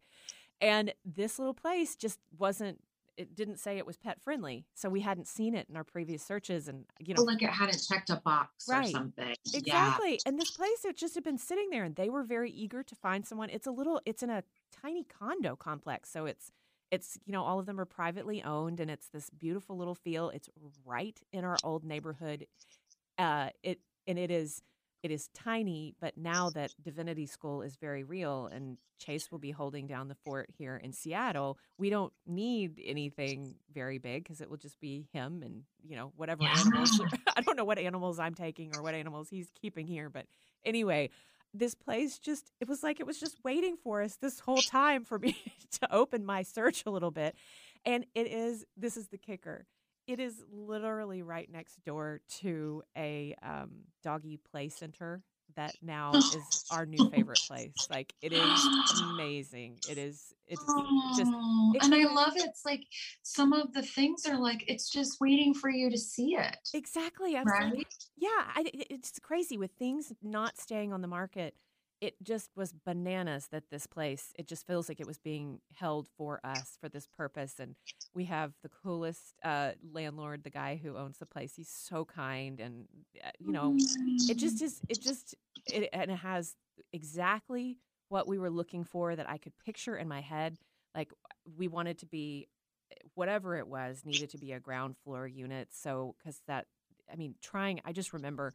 [0.61, 2.79] And this little place just wasn't
[3.17, 6.23] it didn't say it was pet friendly, so we hadn't seen it in our previous
[6.23, 8.87] searches, and you know, like it hadn't checked a box right.
[8.87, 9.35] or something.
[9.53, 10.11] Exactly.
[10.11, 10.17] Yeah.
[10.25, 12.95] And this place, it just had been sitting there, and they were very eager to
[12.95, 13.49] find someone.
[13.49, 16.51] It's a little, it's in a tiny condo complex, so it's
[16.91, 20.29] it's you know all of them are privately owned, and it's this beautiful little feel.
[20.29, 20.49] It's
[20.85, 22.47] right in our old neighborhood.
[23.17, 24.61] Uh, it and it is
[25.05, 29.51] it is tiny, but now that Divinity School is very real and Chase will be
[29.51, 34.49] holding down the fort here in Seattle, we don't need anything very big because it
[34.49, 36.55] will just be him and, you know, whatever yeah.
[36.57, 36.99] animals.
[37.37, 40.09] I don't know what animals I'm taking or what animals he's keeping here.
[40.09, 40.25] But
[40.65, 41.11] anyway,
[41.53, 45.03] this place just, it was like it was just waiting for us this whole time
[45.03, 45.37] for me
[45.81, 47.35] to open my search a little bit.
[47.85, 49.67] And it is, this is the kicker
[50.07, 53.71] it is literally right next door to a um,
[54.03, 55.23] doggy play center
[55.55, 57.87] that now is our new favorite place.
[57.89, 58.67] Like it is
[59.13, 59.79] amazing.
[59.89, 60.33] It is.
[60.47, 60.63] It's
[61.17, 61.31] just.
[61.81, 62.43] and I love it.
[62.45, 62.81] It's like
[63.23, 66.57] some of the things are like it's just waiting for you to see it.
[66.73, 67.35] Exactly.
[67.35, 67.87] Right.
[68.17, 68.29] Yeah.
[68.29, 71.55] I, it's crazy with things not staying on the market
[72.01, 76.07] it just was bananas that this place it just feels like it was being held
[76.17, 77.75] for us for this purpose and
[78.15, 81.53] we have the coolest uh, landlord the guy who owns the place.
[81.55, 82.87] He's so kind and
[83.23, 83.75] uh, you know
[84.29, 85.35] it just is it just
[85.67, 86.55] it and it has
[86.93, 87.77] exactly
[88.09, 90.57] what we were looking for that i could picture in my head.
[90.95, 91.11] Like
[91.57, 92.47] we wanted to be
[93.15, 95.69] whatever it was needed to be a ground floor unit.
[95.71, 96.65] So because that
[97.11, 98.53] i mean trying i just remember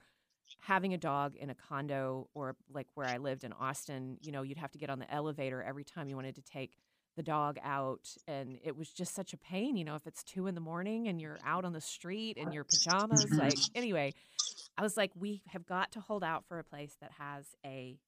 [0.61, 4.43] having a dog in a condo or like where I lived in Austin, you know,
[4.43, 6.77] you'd have to get on the elevator every time you wanted to take
[7.17, 8.09] the dog out.
[8.27, 11.09] And it was just such a pain, you know, if it's two in the morning
[11.09, 13.31] and you're out on the street in your pajamas.
[13.33, 14.15] Like, anyway,
[14.77, 17.99] I was like, we have got to hold out for a place that has a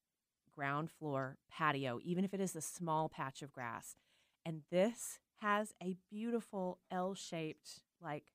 [0.55, 3.97] ground floor patio, even if it is a small patch of grass.
[4.45, 8.33] And this has a beautiful L shaped, like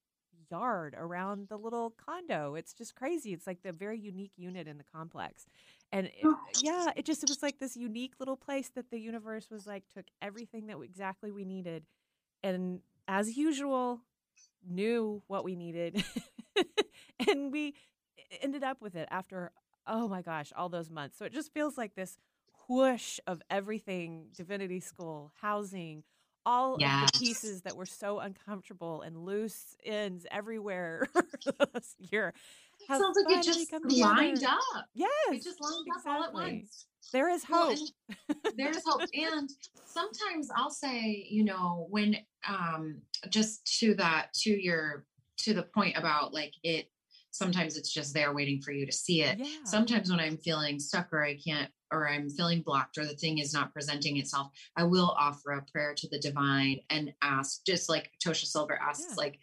[0.49, 2.55] yard around the little condo.
[2.55, 3.33] It's just crazy.
[3.33, 5.45] It's like the very unique unit in the complex.
[5.91, 6.37] And it, oh.
[6.61, 9.83] yeah, it just it was like this unique little place that the universe was like
[9.93, 11.83] took everything that exactly we needed
[12.43, 14.01] and as usual
[14.67, 16.03] knew what we needed.
[17.27, 17.75] and we
[18.41, 19.51] ended up with it after
[19.87, 21.17] oh my gosh, all those months.
[21.17, 22.17] So it just feels like this
[22.67, 26.03] whoosh of everything divinity school, housing,
[26.47, 27.03] all yes.
[27.03, 31.05] of the pieces that were so uncomfortable and loose ends everywhere
[31.73, 32.33] this year.
[32.79, 34.85] It sounds like it just lined up.
[34.95, 35.09] Yes.
[35.29, 36.11] It just lined exactly.
[36.11, 36.85] up all at once.
[37.11, 37.77] There is hope.
[38.29, 39.01] Well, there is hope.
[39.13, 39.49] and
[39.85, 42.15] sometimes I'll say, you know, when
[42.47, 45.05] um just to that to your
[45.39, 46.89] to the point about like it
[47.37, 49.37] sometimes it's just there waiting for you to see it.
[49.39, 49.45] Yeah.
[49.65, 53.37] Sometimes when I'm feeling stuck or I can't or I'm feeling blocked or the thing
[53.37, 57.89] is not presenting itself, I will offer a prayer to the divine and ask, just
[57.89, 59.15] like Tosha Silver asks, yeah.
[59.15, 59.39] like,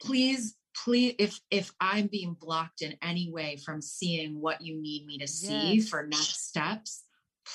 [0.00, 5.06] please, please, if if I'm being blocked in any way from seeing what you need
[5.06, 5.88] me to see yes.
[5.88, 7.04] for next steps,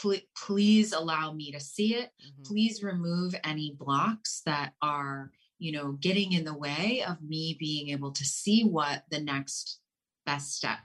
[0.01, 2.09] pl- please allow me to see it.
[2.21, 2.43] Mm-hmm.
[2.43, 7.89] Please remove any blocks that are, you know, getting in the way of me being
[7.89, 9.79] able to see what the next
[10.25, 10.79] best step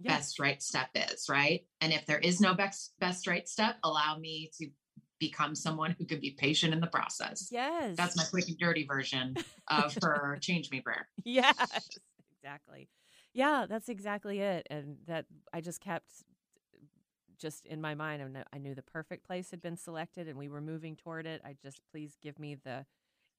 [0.00, 1.66] best right step is, right?
[1.80, 4.68] And if there is no best best right step, allow me to
[5.18, 7.48] become someone who can be patient in the process.
[7.50, 7.96] Yes.
[7.96, 9.34] That's my quick and dirty version
[9.68, 11.08] of her change me prayer.
[11.24, 11.98] Yes,
[12.32, 12.88] exactly.
[13.34, 14.66] Yeah, that's exactly it.
[14.70, 16.22] And that I just kept
[17.38, 18.22] just in my mind.
[18.22, 21.26] I knew, I knew the perfect place had been selected, and we were moving toward
[21.26, 21.40] it.
[21.44, 22.86] I just please give me the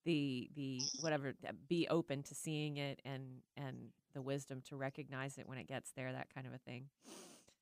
[0.05, 5.37] the the whatever uh, be open to seeing it and and the wisdom to recognize
[5.37, 6.85] it when it gets there that kind of a thing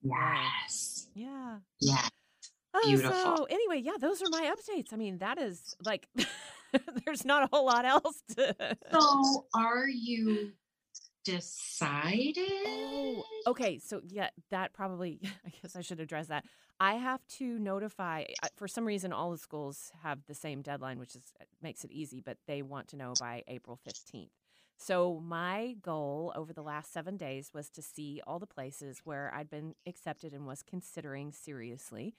[0.04, 1.08] Yes.
[1.16, 2.08] yeah Yeah.
[2.74, 3.12] Oh, Beautiful.
[3.14, 6.08] so anyway yeah those are my updates i mean that is like
[7.06, 8.56] there's not a whole lot else to
[8.92, 10.58] So are you oh,
[11.24, 12.46] decided?
[12.66, 13.80] Oh, okay.
[13.80, 15.20] So yeah, that probably.
[15.46, 16.46] I guess I should address that.
[16.80, 18.26] I have to notify.
[18.44, 21.84] uh, For some reason, all the schools have the same deadline, which is uh, makes
[21.84, 22.22] it easy.
[22.22, 24.32] But they want to know by April fifteenth.
[24.80, 29.34] So my goal over the last seven days was to see all the places where
[29.34, 32.14] I'd been accepted and was considering seriously.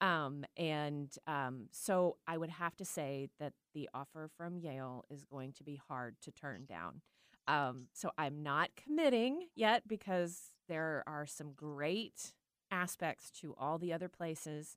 [0.00, 5.24] Um, and um, so I would have to say that the offer from Yale is
[5.24, 7.02] going to be hard to turn down.
[7.46, 12.32] Um, so I'm not committing yet because there are some great
[12.70, 14.76] aspects to all the other places,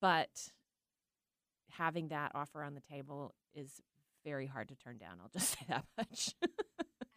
[0.00, 0.50] but
[1.70, 3.80] having that offer on the table is
[4.24, 5.18] very hard to turn down.
[5.22, 6.34] I'll just say that much.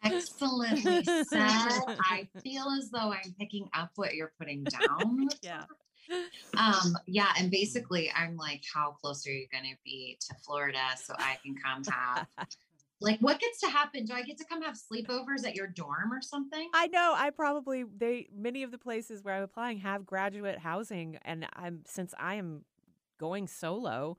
[0.04, 1.24] Excellently said.
[1.40, 5.28] I feel as though I'm picking up what you're putting down.
[5.42, 5.64] yeah.
[6.56, 11.14] Um, yeah, and basically I'm like, how close are you gonna be to Florida so
[11.18, 12.26] I can come have
[13.00, 14.04] like what gets to happen?
[14.04, 16.68] Do I get to come have sleepovers at your dorm or something?
[16.74, 17.14] I know.
[17.16, 21.82] I probably they many of the places where I'm applying have graduate housing, and I'm
[21.86, 22.64] since I am
[23.18, 24.18] going solo.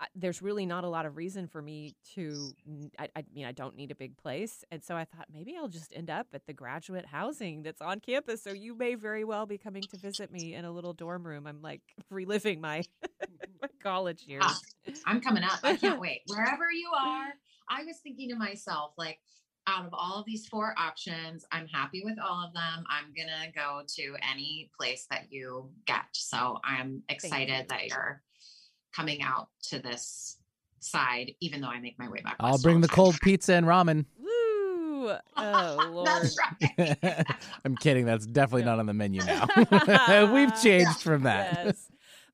[0.00, 2.52] I, there's really not a lot of reason for me to.
[2.96, 5.92] I mean, I don't need a big place, and so I thought maybe I'll just
[5.96, 8.40] end up at the graduate housing that's on campus.
[8.40, 11.48] So you may very well be coming to visit me in a little dorm room.
[11.48, 12.84] I'm like reliving my
[13.60, 14.44] my college years.
[14.46, 14.60] Ah,
[15.06, 15.58] I'm coming up.
[15.64, 16.20] I can't wait.
[16.28, 17.32] Wherever you are,
[17.70, 19.18] I was thinking to myself, like,
[19.66, 22.84] out of all of these four options, I'm happy with all of them.
[22.88, 26.06] I'm gonna go to any place that you get.
[26.12, 27.64] So I'm excited you.
[27.68, 28.22] that you're
[28.94, 30.38] coming out to this
[30.80, 32.36] side, even though I make my way back.
[32.40, 34.06] I'll bring the cold pizza and ramen.
[34.18, 34.28] Woo!
[35.38, 36.06] Oh Lord.
[36.06, 37.26] That's right.
[37.64, 38.04] I'm kidding.
[38.04, 39.46] That's definitely not on the menu now.
[40.34, 41.64] We've changed from that.
[41.64, 41.87] Yes.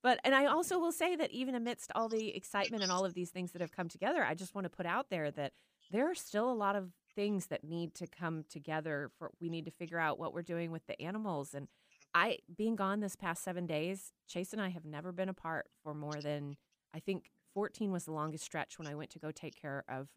[0.04, 3.14] But and I also will say that even amidst all the excitement and all of
[3.14, 5.54] these things that have come together, I just want to put out there that
[5.90, 9.64] there are still a lot of things that need to come together for we need
[9.64, 11.68] to figure out what we're doing with the animals and
[12.14, 15.94] I being gone this past 7 days, Chase and I have never been apart for
[15.94, 16.56] more than
[16.94, 20.08] I think 14 was the longest stretch when I went to go take care of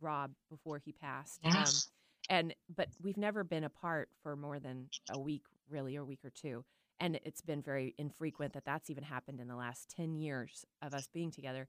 [0.00, 1.40] Rob before he passed.
[1.44, 1.90] Um, Yes.
[2.28, 6.24] and but we've never been apart for more than a week really or a week
[6.24, 6.64] or two
[7.00, 10.94] and it's been very infrequent that that's even happened in the last 10 years of
[10.94, 11.68] us being together.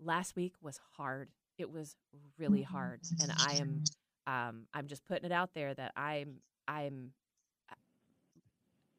[0.00, 1.30] Last week was hard.
[1.58, 1.96] It was
[2.38, 3.82] really hard and i am
[4.26, 6.36] um i'm just putting it out there that i'm
[6.68, 7.12] i'm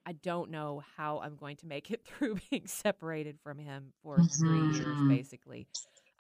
[0.05, 4.27] i don't know how i'm going to make it through being separated from him for
[4.41, 5.07] three years Mhm.
[5.07, 5.67] basically.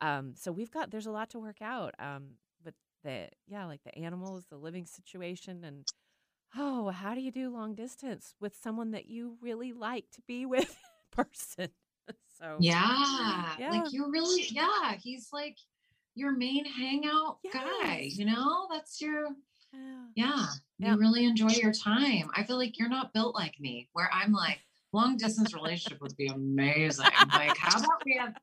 [0.01, 2.31] Um so we've got there's a lot to work out um
[2.63, 2.73] but
[3.03, 5.85] the yeah like the animals the living situation and
[6.55, 10.45] oh how do you do long distance with someone that you really like to be
[10.45, 10.75] with
[11.11, 11.69] person
[12.39, 13.55] so Yeah.
[13.59, 13.71] Yeah.
[13.71, 15.57] Like you're really, yeah, he's like
[16.15, 18.67] your main hangout guy, you know?
[18.71, 19.29] That's your
[19.73, 20.05] yeah.
[20.15, 20.45] yeah.
[20.79, 20.91] Yeah.
[20.93, 22.29] You really enjoy your time.
[22.35, 24.59] I feel like you're not built like me, where I'm like,
[24.93, 27.05] long distance relationship would be amazing.
[27.33, 28.33] Like, how about we have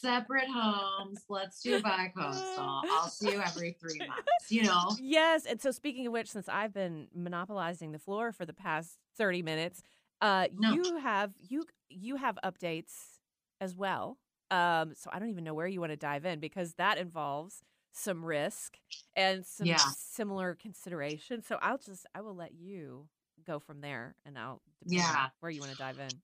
[0.00, 1.24] separate homes?
[1.28, 2.82] Let's do bi-coastal.
[2.92, 4.96] I'll see you every three months, you know?
[5.00, 8.98] Yes, and so speaking of which, since I've been monopolizing the floor for the past
[9.16, 9.82] thirty minutes,
[10.20, 10.72] uh, No.
[10.72, 13.18] you have you you have updates
[13.60, 14.18] as well.
[14.50, 17.62] Um, so I don't even know where you want to dive in because that involves
[17.92, 18.78] some risk
[19.16, 19.78] and some Yeah.
[19.78, 21.42] similar consideration.
[21.42, 23.08] So I'll just I will let you
[23.46, 25.28] go from there, and I'll Yeah.
[25.40, 26.20] where you want to dive in.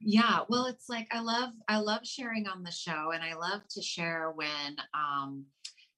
[0.00, 3.62] Yeah, well, it's like I love I love sharing on the show and I love
[3.70, 5.46] to share when um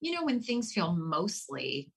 [0.01, 1.93] you know when things feel mostly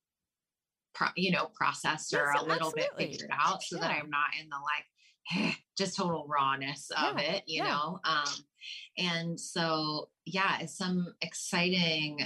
[0.94, 4.32] pro- you know processed or Yes, a little bit figured out so that I'm not
[4.42, 7.70] in the like just total rawness of Yeah, it, you yeah.
[7.70, 8.00] know.
[8.04, 8.34] Um
[8.98, 12.20] and so yeah, it's some exciting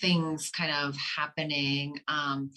[0.00, 1.98] things kind of happening.
[2.08, 2.50] Um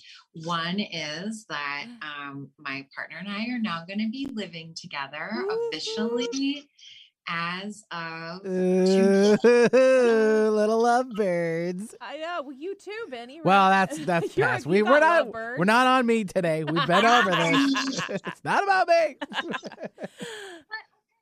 [0.43, 5.29] one is that um my partner and I are now going to be living together
[5.31, 5.69] Woo-hoo.
[5.69, 6.67] officially
[7.27, 11.95] as of Ooh, little lovebirds.
[11.99, 12.43] I know.
[12.43, 13.41] Well, you too, Benny.
[13.43, 14.65] Well, that's that's You're past.
[14.65, 15.59] We we're not lovebirds.
[15.59, 16.63] we're not on me today.
[16.63, 18.01] We've been over this.
[18.09, 19.17] it's not about me.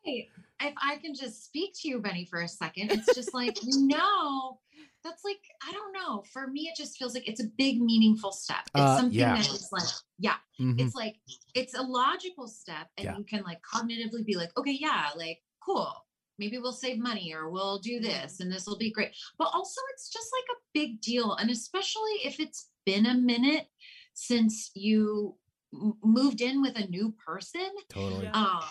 [0.06, 0.28] Right.
[0.62, 3.88] if I can just speak to you, Benny, for a second, it's just like, you
[3.88, 4.60] know,
[5.04, 6.24] that's like, I don't know.
[6.32, 8.64] For me, it just feels like it's a big, meaningful step.
[8.66, 9.36] It's Uh, something yeah.
[9.36, 9.84] that is like,
[10.20, 10.80] yeah, Mhm.
[10.80, 11.20] it's like,
[11.54, 12.90] it's a logical step.
[12.98, 13.18] And Yeah.
[13.18, 16.08] you can like cognitively be like, okay, yeah, like, cool.
[16.40, 19.16] Maybe we'll save money or we'll do this and this will be great.
[19.38, 21.34] But also, it's just like a big deal.
[21.36, 23.68] And especially if it's been a minute
[24.14, 25.38] since you
[25.74, 28.28] m- moved in with a new person Totally.
[28.28, 28.64] Um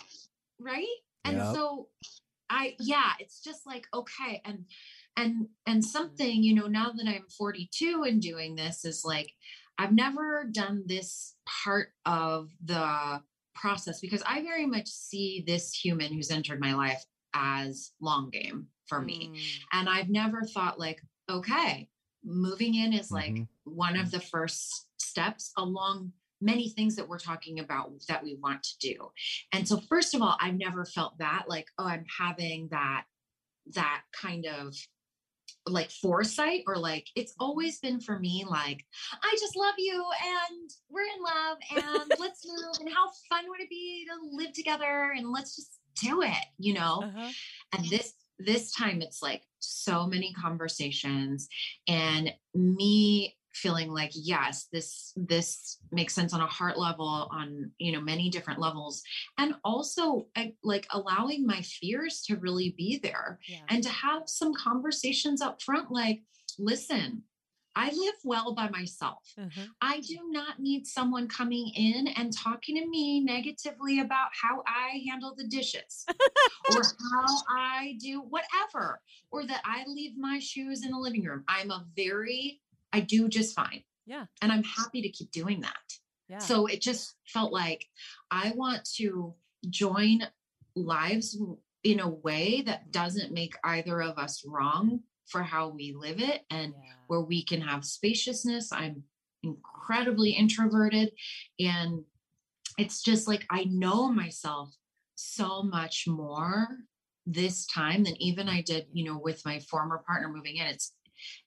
[0.58, 0.86] right
[1.24, 1.54] and Yep.
[1.54, 1.88] so
[2.50, 4.66] i yeah it's just like okay and
[5.16, 9.32] and and something you know now that i'm 42 and doing this is like
[9.78, 13.20] i've never done this part of the
[13.54, 17.04] process because i very much see this human who's entered my life
[17.34, 19.38] as long game for me Mm.
[19.72, 21.00] and i've never thought like
[21.30, 21.88] okay
[22.24, 23.48] moving in is like Mhm.
[23.64, 28.62] one of the first steps along many things that we're talking about that we want
[28.62, 29.10] to do
[29.52, 33.04] and so first of all i've never felt that like oh i'm having that
[33.74, 34.74] that kind of
[35.66, 38.84] like foresight or like it's always been for me like
[39.22, 40.04] i just love you
[40.50, 44.52] and we're in love and let's move and how fun would it be to live
[44.52, 47.30] together and let's just do it you know Uh-huh.
[47.74, 51.48] and this this time it's like so many conversations
[51.86, 57.92] and me feeling like yes this this makes sense on a heart level on you
[57.92, 59.02] know many different levels
[59.38, 60.26] and also
[60.62, 63.58] like allowing my fears to really be there Yeah.
[63.68, 66.22] and to have some conversations up front like
[66.58, 67.22] listen
[67.76, 69.66] i live well by myself Uh-huh.
[69.80, 75.02] I do not need someone coming in and talking to me negatively about how I
[75.08, 76.06] handle the dishes
[76.70, 76.82] or
[77.12, 79.00] how I do whatever,
[79.32, 81.42] or that I leave my shoes in the living room.
[81.48, 82.60] I'm a very,
[82.92, 83.82] I do just fine.
[84.06, 84.26] Yeah.
[84.40, 85.76] And I'm happy to keep doing that.
[86.28, 86.38] Yeah.
[86.38, 87.86] So it just felt like
[88.30, 89.34] I want to
[89.68, 90.22] join
[90.74, 91.38] lives
[91.84, 96.42] in a way that doesn't make either of us wrong for how we live it
[96.50, 96.92] and yeah.
[97.06, 98.72] where we can have spaciousness.
[98.72, 99.04] I'm
[99.42, 101.12] incredibly introverted
[101.58, 102.04] and
[102.78, 104.74] it's just like I know myself
[105.14, 106.68] so much more
[107.26, 108.96] this time than even I did, mm-hmm.
[108.96, 110.66] you know, with my former partner moving in.
[110.66, 110.92] It's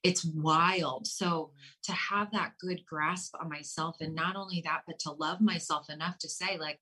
[0.04, 1.08] it's wild.
[1.08, 1.52] So
[1.84, 5.90] to have that good grasp on myself and not only that but to love myself
[5.90, 6.80] enough to say like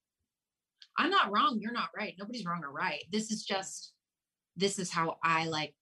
[0.98, 2.14] I'm not wrong, you're not right.
[2.20, 3.04] Nobody's wrong or right.
[3.12, 3.94] This is just
[4.56, 5.74] this is how I like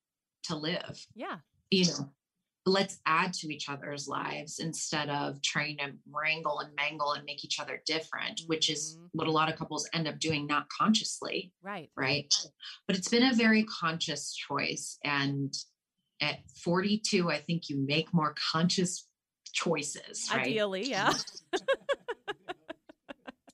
[0.43, 1.38] to live yeah.
[1.70, 2.09] you know,
[2.66, 7.43] let's add to each other's lives instead of trying to wrangle and mangle and make
[7.43, 9.09] each other different, which is Mhm.
[9.14, 11.91] what a lot of couples end up doing, not consciously, Right.
[11.95, 12.34] right?
[12.88, 14.99] But it's been a very conscious choice.
[15.03, 15.53] And
[16.22, 19.07] at 42, I think you make more conscious
[19.51, 20.47] choices, right?
[20.47, 21.13] Ideally, yeah.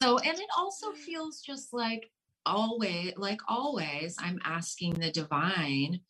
[0.02, 2.12] So, and it also feels just like
[2.46, 6.02] always, like always, I'm asking the divine,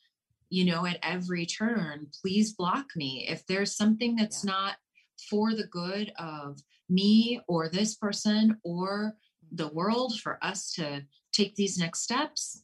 [0.49, 3.25] you know, at every turn, please block me.
[3.29, 4.51] If there's something that's Yeah.
[4.51, 4.75] not
[5.29, 9.15] for the good of me or this person or
[9.53, 12.63] the world for us to take these next steps,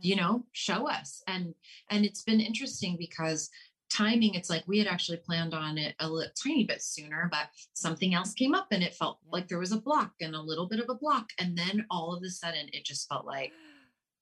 [0.00, 0.24] you mm-hmm.
[0.24, 1.22] know, show us.
[1.26, 1.54] And
[1.90, 3.50] and it's been interesting because
[3.90, 7.48] timing it's like we had actually planned on it a little tiny bit sooner but
[7.72, 10.68] something else came up and it felt like there was a block and a little
[10.68, 11.30] bit of a block.
[11.38, 13.52] And then all of a sudden it just felt like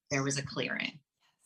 [0.09, 0.99] there was a clearing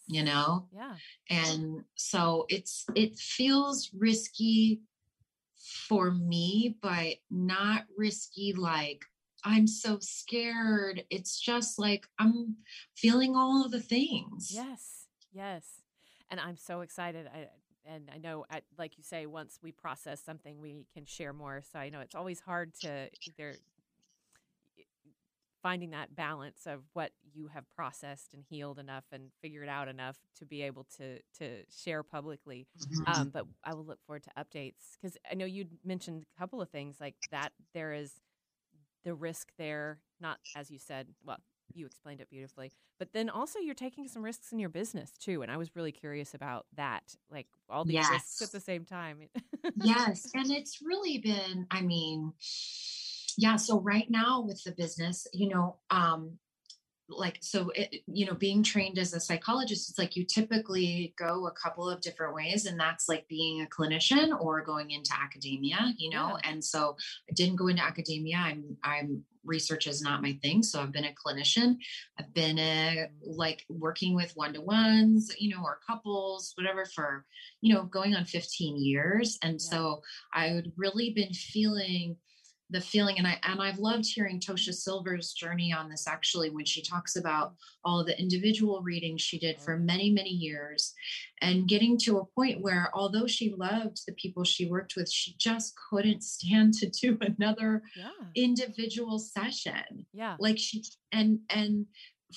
[0.08, 0.68] you know?
[0.76, 0.96] Yeah.
[1.30, 4.82] and so it's it feels risky
[5.88, 9.06] for me but not risky like
[9.46, 12.56] i'm so scared it's just like i'm
[12.96, 15.08] feeling all of the things Yes.
[15.32, 15.66] Yes.
[16.30, 17.28] And I'm so excited.
[17.28, 17.48] I
[17.86, 21.62] and I know at, like you say, once we process something we can share more.
[21.72, 23.56] So I know it's always hard to either
[25.62, 30.18] finding that balance of what you have processed and healed enough and figured out enough
[30.38, 32.68] to be able to to share publicly.
[32.80, 33.08] Mhm.
[33.08, 36.62] Um, but I will look forward to updates because I know you mentioned a couple
[36.62, 37.54] of things like that.
[37.74, 38.20] There is
[39.04, 41.08] the risk there, not as you said.
[41.26, 41.38] Well,
[41.74, 45.42] you explained it beautifully, but then also you're taking some risks in your business too.
[45.42, 49.18] And I was really curious about that, like all these risks at the same time.
[49.76, 52.32] yes and it's really been i mean
[53.38, 56.38] yeah so right now with the business you know um
[57.10, 61.48] like so it, you know being trained as a psychologist it's like you typically go
[61.48, 65.94] a couple of different ways and that's like being a clinician or going into academia
[65.98, 66.38] you know?
[66.44, 66.96] And so
[67.30, 71.04] i didn't go into academia i'm i'm research is not my thing so i've been
[71.04, 71.76] a clinician.
[72.18, 77.26] I've been a like working with one-to-ones you know or couples whatever for
[77.60, 79.70] you know going on 15 years and Yeah.
[79.70, 80.02] so
[80.34, 82.16] i would really been feeling
[82.74, 86.66] the feeling and i and i've loved hearing tosha silver's journey on this actually when
[86.66, 87.54] she talks about
[87.86, 89.86] all of the individual readings she did for mm-hmm.
[89.86, 90.94] many many years
[91.42, 95.36] and getting to a point where although she loved the people she worked with she
[95.38, 98.10] just couldn't stand to do another Yeah.
[98.36, 100.36] individual session Yeah.
[100.40, 101.86] like she and and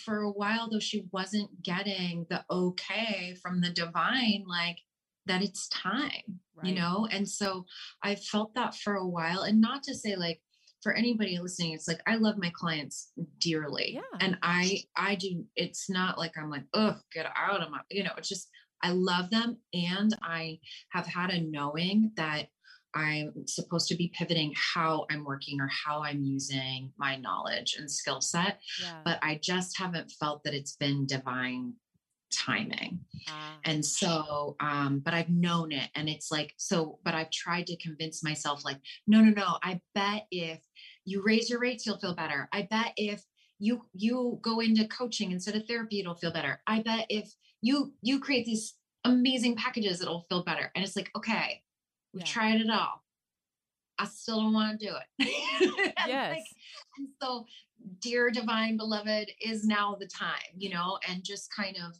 [0.04, 4.78] for a while though she wasn't getting the okay from the divine like
[5.26, 7.64] that it's time you know and so
[8.02, 10.40] i felt that for a while and not to say like
[10.82, 13.10] for anybody listening it's like i love my clients
[13.40, 14.00] dearly Yeah.
[14.20, 18.04] and i i do it's not like i'm like oh get out of my you
[18.04, 18.48] know it's just
[18.82, 20.58] i love them and i
[20.92, 22.46] have had a knowing that
[22.94, 27.90] i'm supposed to be pivoting how i'm working or how i'm using my knowledge and
[27.90, 29.00] skill set Yeah.
[29.04, 31.74] but i just haven't felt that it's been divine
[32.32, 33.00] timing.
[33.28, 37.66] Ah, and so um but i've known it and it's like so but i've tried
[37.66, 40.60] to convince myself like no no no i bet if
[41.04, 42.48] you raise your rates you'll feel better.
[42.52, 43.24] I bet if
[43.58, 46.60] you you go into coaching instead of therapy it'll feel better.
[46.66, 48.74] I bet if you you create these
[49.04, 50.70] amazing packages it'll feel better.
[50.74, 51.62] And it's like okay
[52.12, 52.32] we've Yeah.
[52.32, 53.04] tried it all.
[53.98, 55.28] I still don't want to do it.
[55.62, 56.30] And, yes.
[56.36, 56.44] like,
[56.98, 57.46] and so
[58.00, 61.94] dear divine beloved is now the time you know and just kind of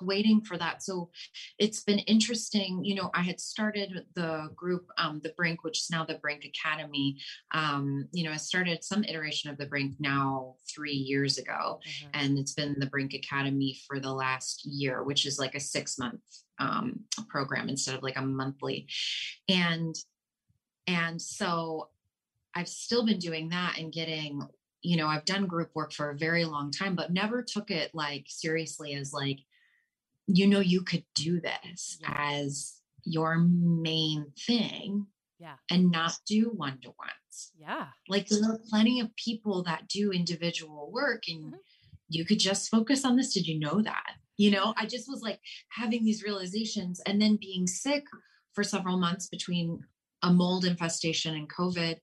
[0.00, 1.10] waiting for that so
[1.58, 5.90] it's been interesting you know i had started the group um the brink which is
[5.90, 7.16] now the brink academy
[7.52, 12.08] um you know i started some iteration of the brink now three years ago Mhm.
[12.14, 15.98] and it's been the brink academy for the last year which is like a six
[15.98, 16.20] month
[16.58, 18.88] um, program instead of like a monthly
[19.48, 19.94] and
[20.86, 21.88] and so
[22.54, 24.40] i've still been doing that and getting
[24.82, 27.90] you know i've done group work for a very long time but never took it
[27.94, 29.40] like seriously as like
[30.26, 32.14] you know you could do this Yeah.
[32.16, 35.06] as your main thing
[35.38, 35.56] Yeah.
[35.70, 37.88] and not do one-to-ones Yeah.
[38.08, 41.58] like there are plenty of people that do individual work and Mhm.
[42.08, 45.22] you could just focus on this did you know that you know i just was
[45.22, 48.04] like having these realizations and then being sick
[48.52, 49.84] for several months between
[50.22, 51.96] a mold infestation and covid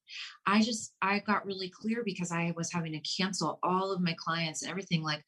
[0.46, 4.16] i just i got really clear because i was having to cancel all of my
[4.18, 5.24] clients and everything like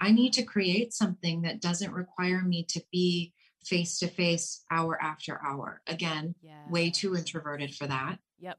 [0.00, 3.32] i need to create something that doesn't require me to be
[3.68, 5.82] face to face hour after hour.
[5.86, 6.34] Again
[6.70, 8.18] way too introverted for that.
[8.40, 8.58] Yep.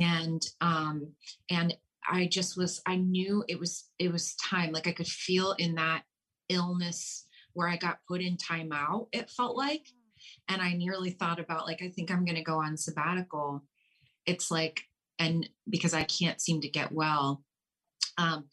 [0.00, 1.12] and um
[1.50, 1.76] and
[2.10, 4.72] i just was i knew it was it was time.
[4.72, 6.02] Like i could feel in that
[6.48, 9.86] illness where i got put in timeout it felt like
[10.50, 13.64] and i nearly thought about like i think i'm going to go on sabbatical
[14.26, 14.82] it's like
[15.18, 17.42] and because i can't seem to get well
[18.18, 18.44] um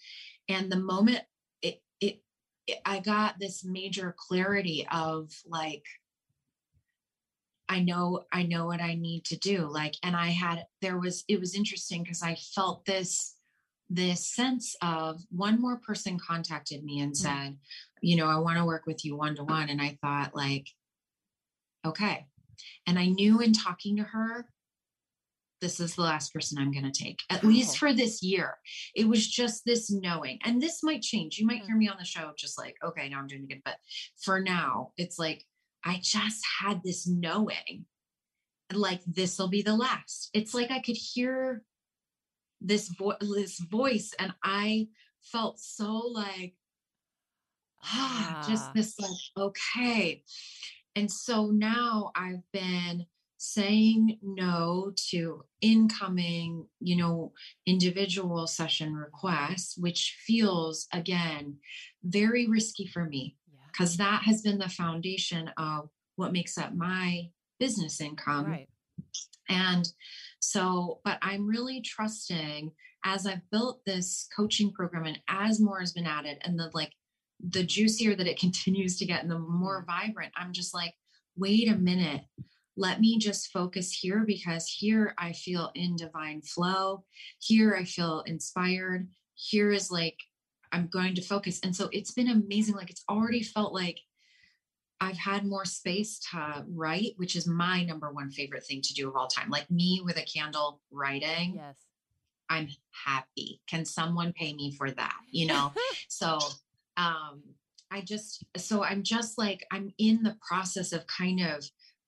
[0.48, 1.22] and the moment
[1.62, 2.22] it it,
[2.68, 5.84] it i got this major clarity of like
[7.70, 11.24] I know I know what I need to do like and I had there was
[11.28, 13.36] it was interesting because I felt this
[13.90, 17.58] this sense of one more person contacted me and said
[18.02, 20.68] you know I want to work with you one to one and I thought like
[21.88, 22.28] okay.
[22.86, 24.48] And I knew in talking to her
[25.60, 28.58] this is the last person I'm going to take at least for this year.
[28.96, 31.38] It was just this knowing and this might change.
[31.38, 33.62] You might hear me on the show just like okay now I'm doing it again.
[33.66, 33.78] But
[34.24, 35.44] for now it's like
[35.84, 37.86] I just had this knowing
[38.74, 40.30] like this will be the last.
[40.34, 41.64] It's like I could hear
[42.62, 44.88] this vo- this voice and I
[45.22, 46.54] felt so like
[47.84, 50.24] ah, just this like okay.
[50.98, 53.06] And so now I've been
[53.38, 57.34] saying no to incoming, you know,
[57.68, 61.58] individual session requests, which feels again
[62.04, 63.60] very risky for me Yeah.
[63.72, 67.30] because that has been the foundation of what makes up my
[67.60, 68.46] business income.
[68.48, 68.70] right.
[69.50, 69.88] And
[70.40, 72.72] so, but I'm really trusting
[73.06, 76.94] as I've built this coaching program and as more has been added and the like
[77.40, 80.08] the juicier that it continues to get and the more mm-hmm.
[80.08, 80.94] vibrant, I'm just like,
[81.36, 82.22] wait a minute.
[82.76, 87.06] Let me just focus here because here I feel in divine flow.
[87.40, 89.08] Here I feel inspired.
[89.34, 90.18] Here is like,
[90.72, 91.60] I'm going to focus.
[91.64, 92.76] And so it's been amazing.
[92.76, 94.00] Like it's already felt like
[95.00, 99.08] I've had more space to write, which is my number one favorite thing to do
[99.08, 99.50] of all time.
[99.50, 101.76] Like me with a candle writing, Yes.
[102.50, 102.70] I'm
[103.06, 103.62] happy.
[103.68, 105.18] Can someone pay me for that?
[105.32, 105.74] You know?
[106.08, 106.40] so
[106.98, 107.44] um
[107.92, 111.64] I just so I'm just like I'm in the process of kind of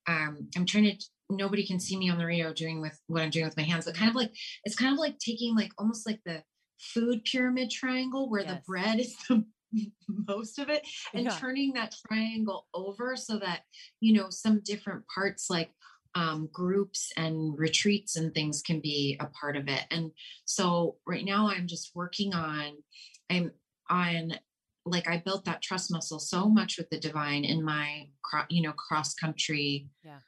[0.07, 3.29] um I'm trying to nobody can see me on the radio doing with what I'm
[3.29, 4.31] doing with my hands, but kind of like
[4.63, 6.43] it's kind of like taking like almost like the
[6.79, 9.45] food pyramid triangle where the bread is the
[10.27, 11.37] most of it and Yeah.
[11.37, 13.61] turning that triangle over so that
[13.99, 15.71] you know some different parts like
[16.15, 19.85] um, groups and retreats and things can be a part of it.
[19.91, 20.11] And
[20.45, 22.77] so right now I'm just working on,
[23.29, 23.51] I'm
[23.89, 24.33] on
[24.89, 28.07] like I built that trust muscle so much with the divine in my
[28.49, 30.19] you know cross country yeah.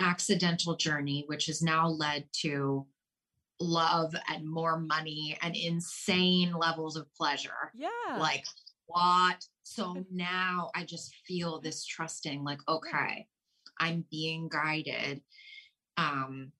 [0.00, 2.86] accidental journey which has now led to
[3.62, 7.72] love and more money and insane levels of pleasure.
[7.74, 8.18] Yeah.
[8.18, 8.44] Like
[8.86, 9.44] what?
[9.62, 13.26] So now I just feel this trusting like okay,
[13.78, 15.22] I'm being guided.
[15.96, 16.52] Um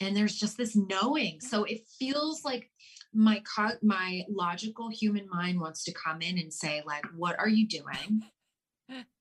[0.00, 1.40] and there's just this knowing.
[1.40, 2.70] So it feels like
[3.16, 7.48] my co- my logical human mind wants to come in and say like what are
[7.48, 8.22] you doing?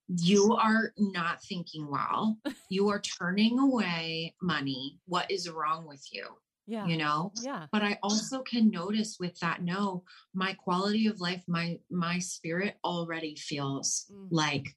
[0.08, 2.38] you are not thinking well.
[2.70, 5.00] You are turning away money.
[5.06, 6.28] What is wrong with you?
[6.68, 11.22] yeah you know yeah but i also can notice with that no my quality of
[11.22, 14.28] life my my spirit already feels mm.
[14.32, 14.76] like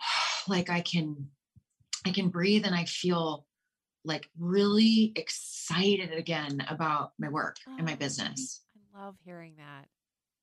[0.48, 1.26] like i can
[2.06, 3.46] i can breathe and i feel
[4.04, 8.62] like really excited again about my work oh, and my oh, business
[8.94, 9.86] i love hearing that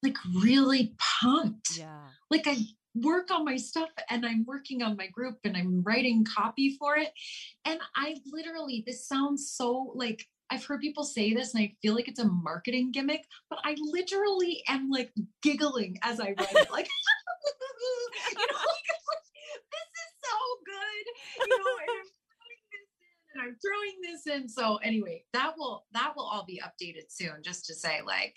[0.03, 2.57] like really pumped yeah like i
[3.03, 6.97] work on my stuff and I'm working on my group and I'm writing copy for
[6.97, 7.11] it.
[7.65, 11.93] And I literally, this sounds so like I've heard people say this and I feel
[11.93, 16.67] like it's a marketing gimmick, but I literally am like giggling as I write it.
[16.71, 16.87] Like,
[23.47, 24.47] I'm, throwing this in.
[24.49, 28.35] So anyway, that will that will all be updated soon, just to say, like,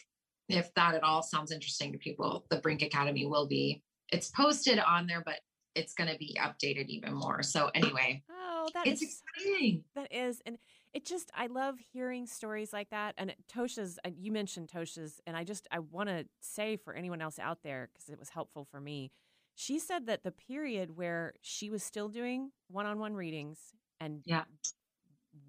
[0.48, 3.82] if that at all sounds interesting to people, the Brink Academy will be
[4.12, 5.36] it's posted on there, but
[5.74, 7.42] it's going to be updated even more.
[7.42, 9.84] So anyway, oh, that it's is, exciting.
[9.94, 10.58] That is, and
[10.92, 13.14] it just I love hearing stories like that.
[13.16, 17.38] And Tosha's, you mentioned Tosha's, and I just I want to say for anyone else
[17.38, 19.12] out there because it was helpful for me.
[19.54, 23.58] She said that the period where she was still doing one-on-one readings
[24.00, 24.44] and yeah.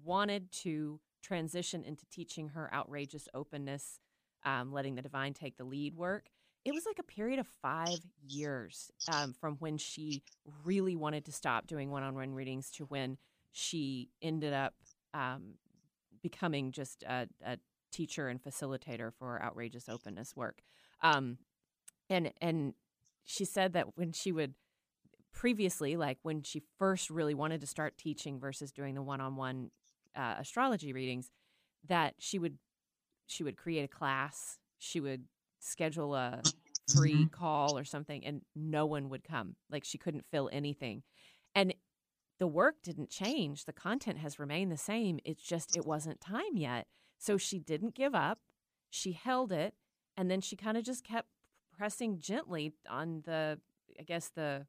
[0.04, 4.00] Wanted to transition into teaching her outrageous openness,
[4.44, 6.26] um, letting the divine take the lead work.
[6.64, 10.22] It was like a period of five years um, from when she
[10.64, 13.18] really wanted to stop doing one-on-one readings to when
[13.50, 14.74] she ended up
[15.12, 15.54] um,
[16.22, 17.58] becoming just a, a,
[17.90, 20.62] teacher and facilitator for outrageous openness work.
[21.02, 21.36] Um,
[22.08, 22.72] and and
[23.24, 24.54] she said that when she would
[25.32, 29.70] previously like when she first really wanted to start teaching versus doing the one-on-one
[30.14, 31.30] uh, astrology readings
[31.88, 32.58] that she would
[33.26, 35.24] she would create a class she would
[35.62, 36.42] schedule a
[36.94, 37.26] free mm-hmm.
[37.26, 39.56] call or something and no one would come.
[39.70, 41.02] Like she couldn't fill anything.
[41.54, 41.74] And
[42.38, 43.64] the work didn't change.
[43.64, 45.20] The content has remained the same.
[45.24, 46.86] It's just it wasn't time yet.
[47.18, 48.40] So she didn't give up.
[48.90, 49.74] She held it
[50.16, 51.28] and then she kind of just kept
[51.76, 53.58] pressing gently on the
[53.98, 54.66] i guess the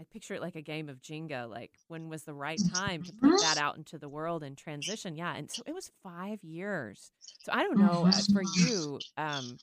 [0.00, 3.12] i picture it like a game of jenga like when was the right time to
[3.12, 7.10] put that out into the world and transition yeah and so it was five years
[7.42, 9.56] so i don't know uh, for you um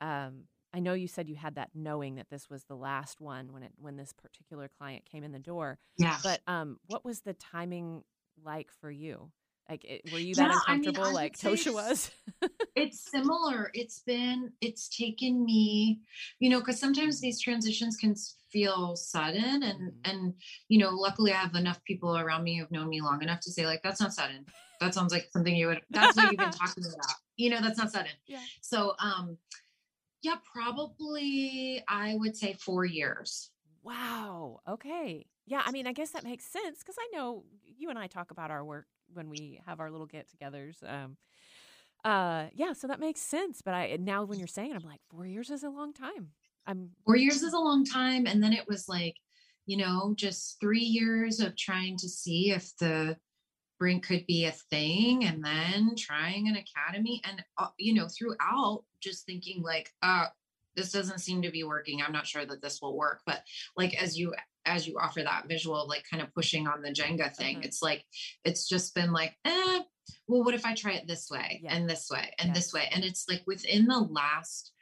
[0.00, 3.52] um, I know you said you had that knowing that this was the last one
[3.52, 5.78] when it when this particular client came in the door.
[5.96, 6.16] Yeah.
[6.22, 8.02] But um, what was the timing
[8.44, 9.30] like for you?
[9.68, 12.10] Like, it, were you that yeah, uncomfortable I mean, I like Tosha was?
[12.74, 13.70] it's similar.
[13.74, 16.00] It's been, it's taken me,
[16.38, 18.14] you know, because sometimes these transitions can
[18.50, 20.10] feel sudden, and mm-hmm.
[20.10, 20.34] and
[20.68, 23.50] you know, luckily I have enough people around me who've known me long enough to
[23.50, 24.46] say like, that's not sudden.
[24.80, 25.82] That sounds like something you would.
[25.90, 27.14] That's what you've been talking about.
[27.36, 28.12] You know, that's not sudden.
[28.26, 28.40] Yeah.
[28.60, 29.36] So, um,
[30.22, 33.50] yeah, probably I would say four years.
[33.82, 34.60] Wow.
[34.68, 35.26] Okay.
[35.46, 35.62] Yeah.
[35.64, 38.50] I mean, I guess that makes sense because I know you and I talk about
[38.50, 40.76] our work when we have our little get togethers.
[40.82, 41.16] Um,
[42.04, 42.72] uh, yeah.
[42.72, 43.62] So that makes sense.
[43.62, 46.28] But I, now when you're saying it, I'm like, four years is a long time.
[46.66, 48.26] I'm four years is a long time.
[48.26, 49.14] And then it was like,
[49.66, 53.16] you know, just three years of trying to see if the
[53.78, 58.82] brink could be a thing and then trying an academy and uh, you know throughout
[59.00, 60.26] just thinking like uh
[60.76, 63.42] this doesn't seem to be working i'm not sure that this will work but
[63.76, 64.34] like as you
[64.68, 67.64] as you offer that visual of like kind of pushing on the jenga thing mm-hmm.
[67.64, 68.04] it's like
[68.44, 69.80] it's just been like eh,
[70.26, 71.74] well what if i try it this way yeah.
[71.74, 74.72] and this way and this way and it's like within the last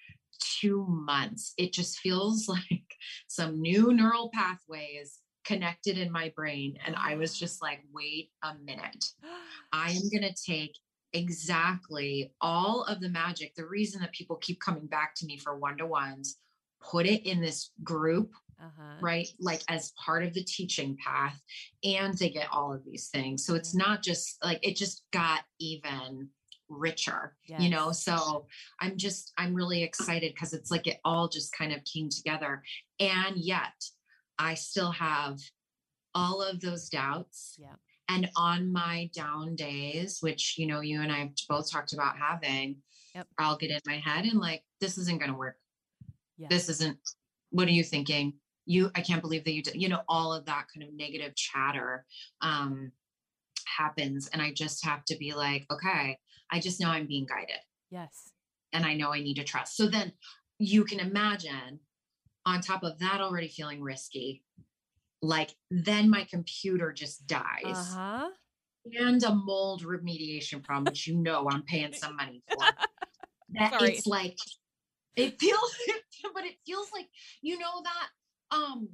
[0.60, 2.82] two months it just feels like
[3.28, 6.76] some new neural pathways connected in my brain.
[6.84, 9.04] And I was just like, wait a minute.
[9.72, 10.76] I am going to take
[11.12, 13.54] exactly all of the magic.
[13.54, 16.36] The reason that people keep coming back to me for one to ones,
[16.82, 18.32] put it in this group.
[18.58, 18.96] Uh-huh.
[19.02, 21.38] Right, like as part of the teaching path,
[21.84, 23.44] and they get all of these things.
[23.44, 26.28] So it's not just like it just got even
[26.68, 27.60] richer yes.
[27.60, 28.44] you know so
[28.80, 32.60] i'm just i'm really excited because it's like it all just kind of came together
[32.98, 33.72] and yet
[34.38, 35.38] I still have
[36.14, 37.56] all of those doubts.
[37.58, 37.74] Yeah.
[38.08, 42.16] And on my down days, which, you know, you and I have both talked about
[42.16, 42.76] having,
[43.14, 43.26] Yep.
[43.38, 45.56] I'll get in my head and like, this isn't going to work.
[46.50, 46.98] This isn't,
[47.48, 48.34] what are you thinking?
[48.66, 51.34] You, I can't believe that you did, you know, all of that kind of negative
[51.36, 52.04] chatter
[52.40, 52.92] um,
[53.64, 54.28] happens.
[54.32, 56.18] And I just have to be like, okay,
[56.50, 57.60] I just know I'm being guided
[57.90, 58.32] yes.
[58.72, 59.76] and I know I need to trust.
[59.76, 60.12] So then
[60.58, 61.80] you can imagine
[62.44, 64.42] on top of that already feeling risky,
[65.22, 68.28] like then my computer just dies Uh huh.
[68.98, 72.64] and a mold remediation problem, which you know I'm paying some money for.
[73.50, 73.92] That Sorry.
[73.92, 74.36] it's like
[75.14, 75.74] it feels
[76.34, 77.06] but it feels like
[77.42, 78.08] you know that
[78.50, 78.88] um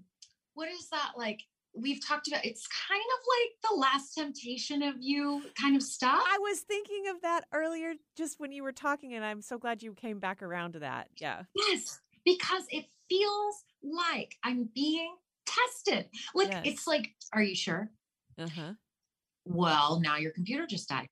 [0.55, 1.41] what is that like
[1.75, 6.23] we've talked about it's kind of like the last temptation of you kind of stuff.
[6.27, 9.83] I was thinking of that earlier just when you were talking, and I'm so glad
[9.83, 11.09] you came back around to that.
[11.19, 11.43] Yeah.
[11.57, 15.15] Yes, because it feels like I'm being
[15.47, 16.11] tested.
[16.35, 16.63] Like Yes.
[16.67, 17.91] it's like, are you sure?
[18.39, 18.73] Uh huh.
[19.47, 21.07] Well, now your computer just died.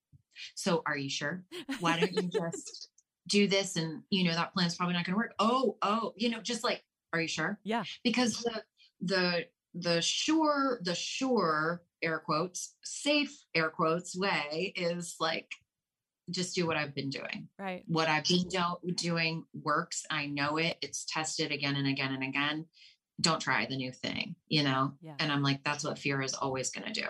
[0.55, 1.43] So are you sure?
[1.81, 2.89] Why don't you just
[3.29, 5.35] do this and you know that plan's probably not going to work.
[5.39, 6.83] Oh, oh, you know, just like,
[7.13, 7.59] are you sure?
[7.65, 7.85] Yeah.
[8.05, 8.63] Because the
[9.01, 15.51] the the sure the sure air quotes safe air quotes way is like
[16.31, 17.49] just do what I've been doing.
[17.59, 17.85] Right.
[17.87, 20.05] What I've been do- doing works.
[20.11, 20.77] I know it.
[20.81, 22.67] It's tested again and again and again.
[23.21, 24.93] Don't try the new thing, you know?
[25.03, 25.15] Yeah.
[25.19, 27.07] And I'm like, that's what fear is always going to do.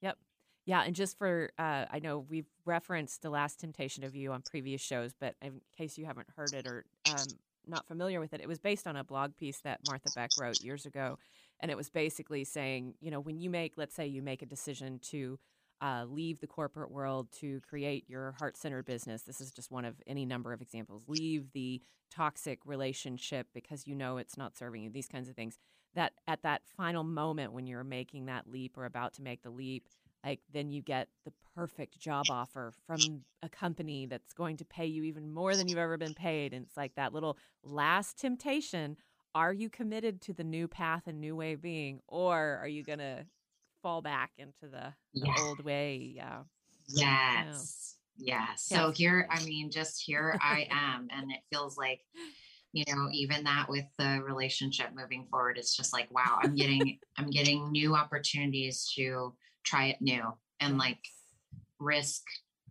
[0.00, 0.18] Yep.
[0.64, 4.42] Yeah, and just for uh, I know we've referenced the last temptation of you on
[4.42, 7.26] previous shows, but in case you haven't heard it or um,
[7.66, 10.60] not familiar with it, it was based on a blog piece that Martha Beck wrote
[10.62, 11.18] years ago,
[11.60, 14.46] and it was basically saying, you know, when you make, let's say, you make a
[14.46, 15.38] decision to
[15.80, 19.22] uh, leave the corporate world to create your heart-centered business.
[19.22, 21.02] This is just one of any number of examples.
[21.08, 24.90] Leave the toxic relationship because you know it's not serving you.
[24.90, 25.58] These kinds of things.
[25.94, 29.50] That at that final moment when you're making that leap or about to make the
[29.50, 29.88] leap
[30.24, 34.86] like then you get the perfect job offer from a company that's going to pay
[34.86, 38.96] you even more than you've ever been paid and it's like that little last temptation
[39.34, 42.82] are you committed to the new path and new way of being or are you
[42.82, 43.24] going to
[43.82, 45.40] fall back into the, the Yeah.
[45.40, 46.42] old way yeah
[46.88, 47.96] Yes.
[48.16, 48.64] Yes.
[48.68, 48.98] So Yes.
[48.98, 51.08] here, I mean, just here I am.
[51.10, 52.00] And it feels like,
[52.72, 56.98] you know, even that with the relationship moving forward, it's just like, wow, I'm getting,
[57.16, 59.34] I'm getting new opportunities to
[59.64, 60.22] try it new
[60.60, 61.00] and like
[61.78, 62.22] risk,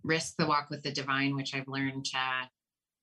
[0.04, 2.50] risk the walk with the divine, which I've learned to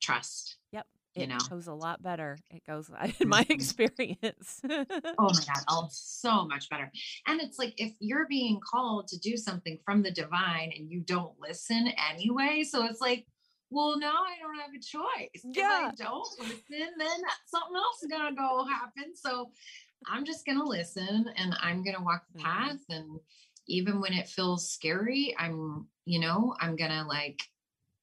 [0.01, 0.57] trust.
[0.72, 0.86] Yep.
[1.14, 1.39] You it know.
[1.51, 2.89] goes a lot better it goes
[3.20, 3.51] in my Mhm.
[3.51, 4.61] experience
[5.18, 5.64] Oh my God.
[5.68, 6.93] Oh, so much better.
[7.26, 11.01] And it's like if you're being called to do something from the divine and you
[11.01, 12.62] don't listen anyway.
[12.62, 13.26] So it's like,
[13.70, 15.43] well, now I don't have a choice.
[15.45, 15.89] Yeah.
[15.89, 19.16] If I don't listen, then something else is gonna go happen.
[19.16, 19.51] So
[20.07, 22.45] I'm just gonna listen and I'm gonna walk the Mhm.
[22.45, 22.78] path.
[22.91, 23.18] And
[23.69, 27.41] even when it feels scary, I'm, you know, I'm gonna like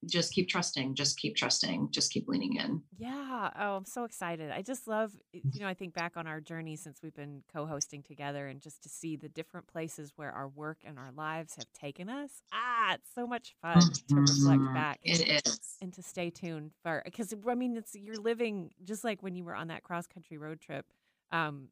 [0.08, 2.84] just keep trusting, just keep trusting, just keep leaning in.
[2.98, 3.52] Yeah.
[3.58, 4.52] Oh, I'm so excited.
[4.52, 7.66] I just love, you know, I think back on our journey since we've been co
[7.66, 11.56] hosting together and just to see the different places where our work and our lives
[11.56, 12.42] have taken us.
[12.54, 14.72] Ah, it's so much fun to reflect Mhm.
[14.72, 15.82] back It is.
[15.82, 19.46] and to stay tuned for, because I mean, it's, you're living just like when you
[19.46, 20.86] were on that cross country road trip,
[21.32, 21.70] um,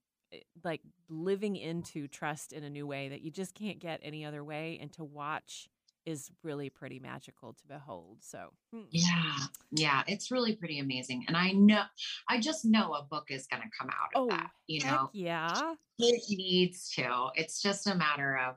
[0.63, 4.43] like living into trust in a new way that you just can't get any other
[4.43, 5.69] way and to watch
[6.05, 8.17] is really pretty magical to behold.
[8.19, 8.81] So, hmm.
[8.91, 9.35] Yeah,
[9.71, 11.25] yeah, it's really pretty amazing.
[11.27, 11.83] And I know,
[12.27, 14.49] I just know a book is going to come out of Oh, that.
[14.67, 15.75] You know, yeah.
[15.99, 17.29] it needs to.
[17.35, 18.55] It's just a matter of,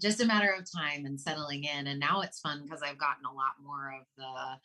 [0.00, 1.86] just a matter of time and settling in.
[1.86, 4.58] And now it's fun because I've gotten a lot more of the,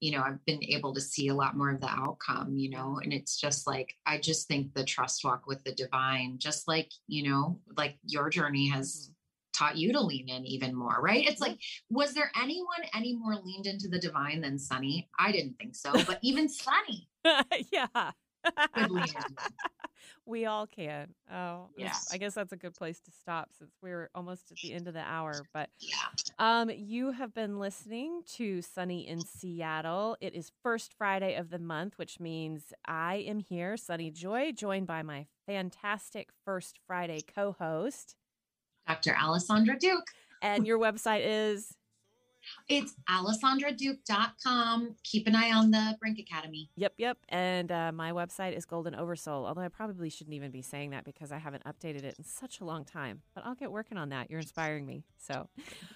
[0.00, 2.56] you know, I've been able to see a lot more of the outcome.
[2.56, 6.38] You know, and it's just like I just think the trust walk with the divine,
[6.38, 9.12] just like you know, like your journey has Mhm.
[9.58, 11.26] taught you to lean in even more, right?
[11.26, 11.58] It's like,
[11.88, 15.08] was there anyone any more leaned into the divine than Sunny?
[15.18, 17.08] I didn't think so, but even Sunny
[17.72, 18.12] yeah.
[20.24, 20.40] Could lean in.
[20.42, 21.14] we all can.
[21.32, 22.08] Oh, Yes.
[22.12, 24.94] I guess that's a good place to stop since we're almost at the end of
[24.94, 25.42] the hour.
[25.52, 25.94] But Yeah.
[26.38, 30.16] um, you have been listening to Sunny in Seattle.
[30.20, 34.86] It is first Friday of the month, which means I am here, Sunny Joy, joined
[34.86, 38.16] by my fantastic First Friday co-host.
[38.86, 39.12] Dr.
[39.14, 40.06] Alysondra Duke.
[40.42, 41.76] And your website is
[42.68, 44.96] It's alysondraduke.com.
[45.02, 46.70] Keep an eye on the Brink Academy.
[46.76, 47.18] Yep, yep.
[47.28, 51.04] And uh, my website is Golden Oversoul, although I probably shouldn't even be saying that
[51.04, 53.22] because I haven't updated it in such a long time.
[53.34, 54.30] But I'll get working on that.
[54.30, 55.04] You're inspiring me.
[55.18, 55.48] So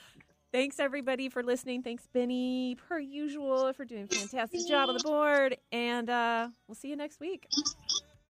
[0.53, 1.83] thanks, everybody, for listening.
[1.83, 5.57] Thanks, Benny, per usual, for doing a fantastic job on the board.
[5.73, 7.49] And uh, we'll see you next week.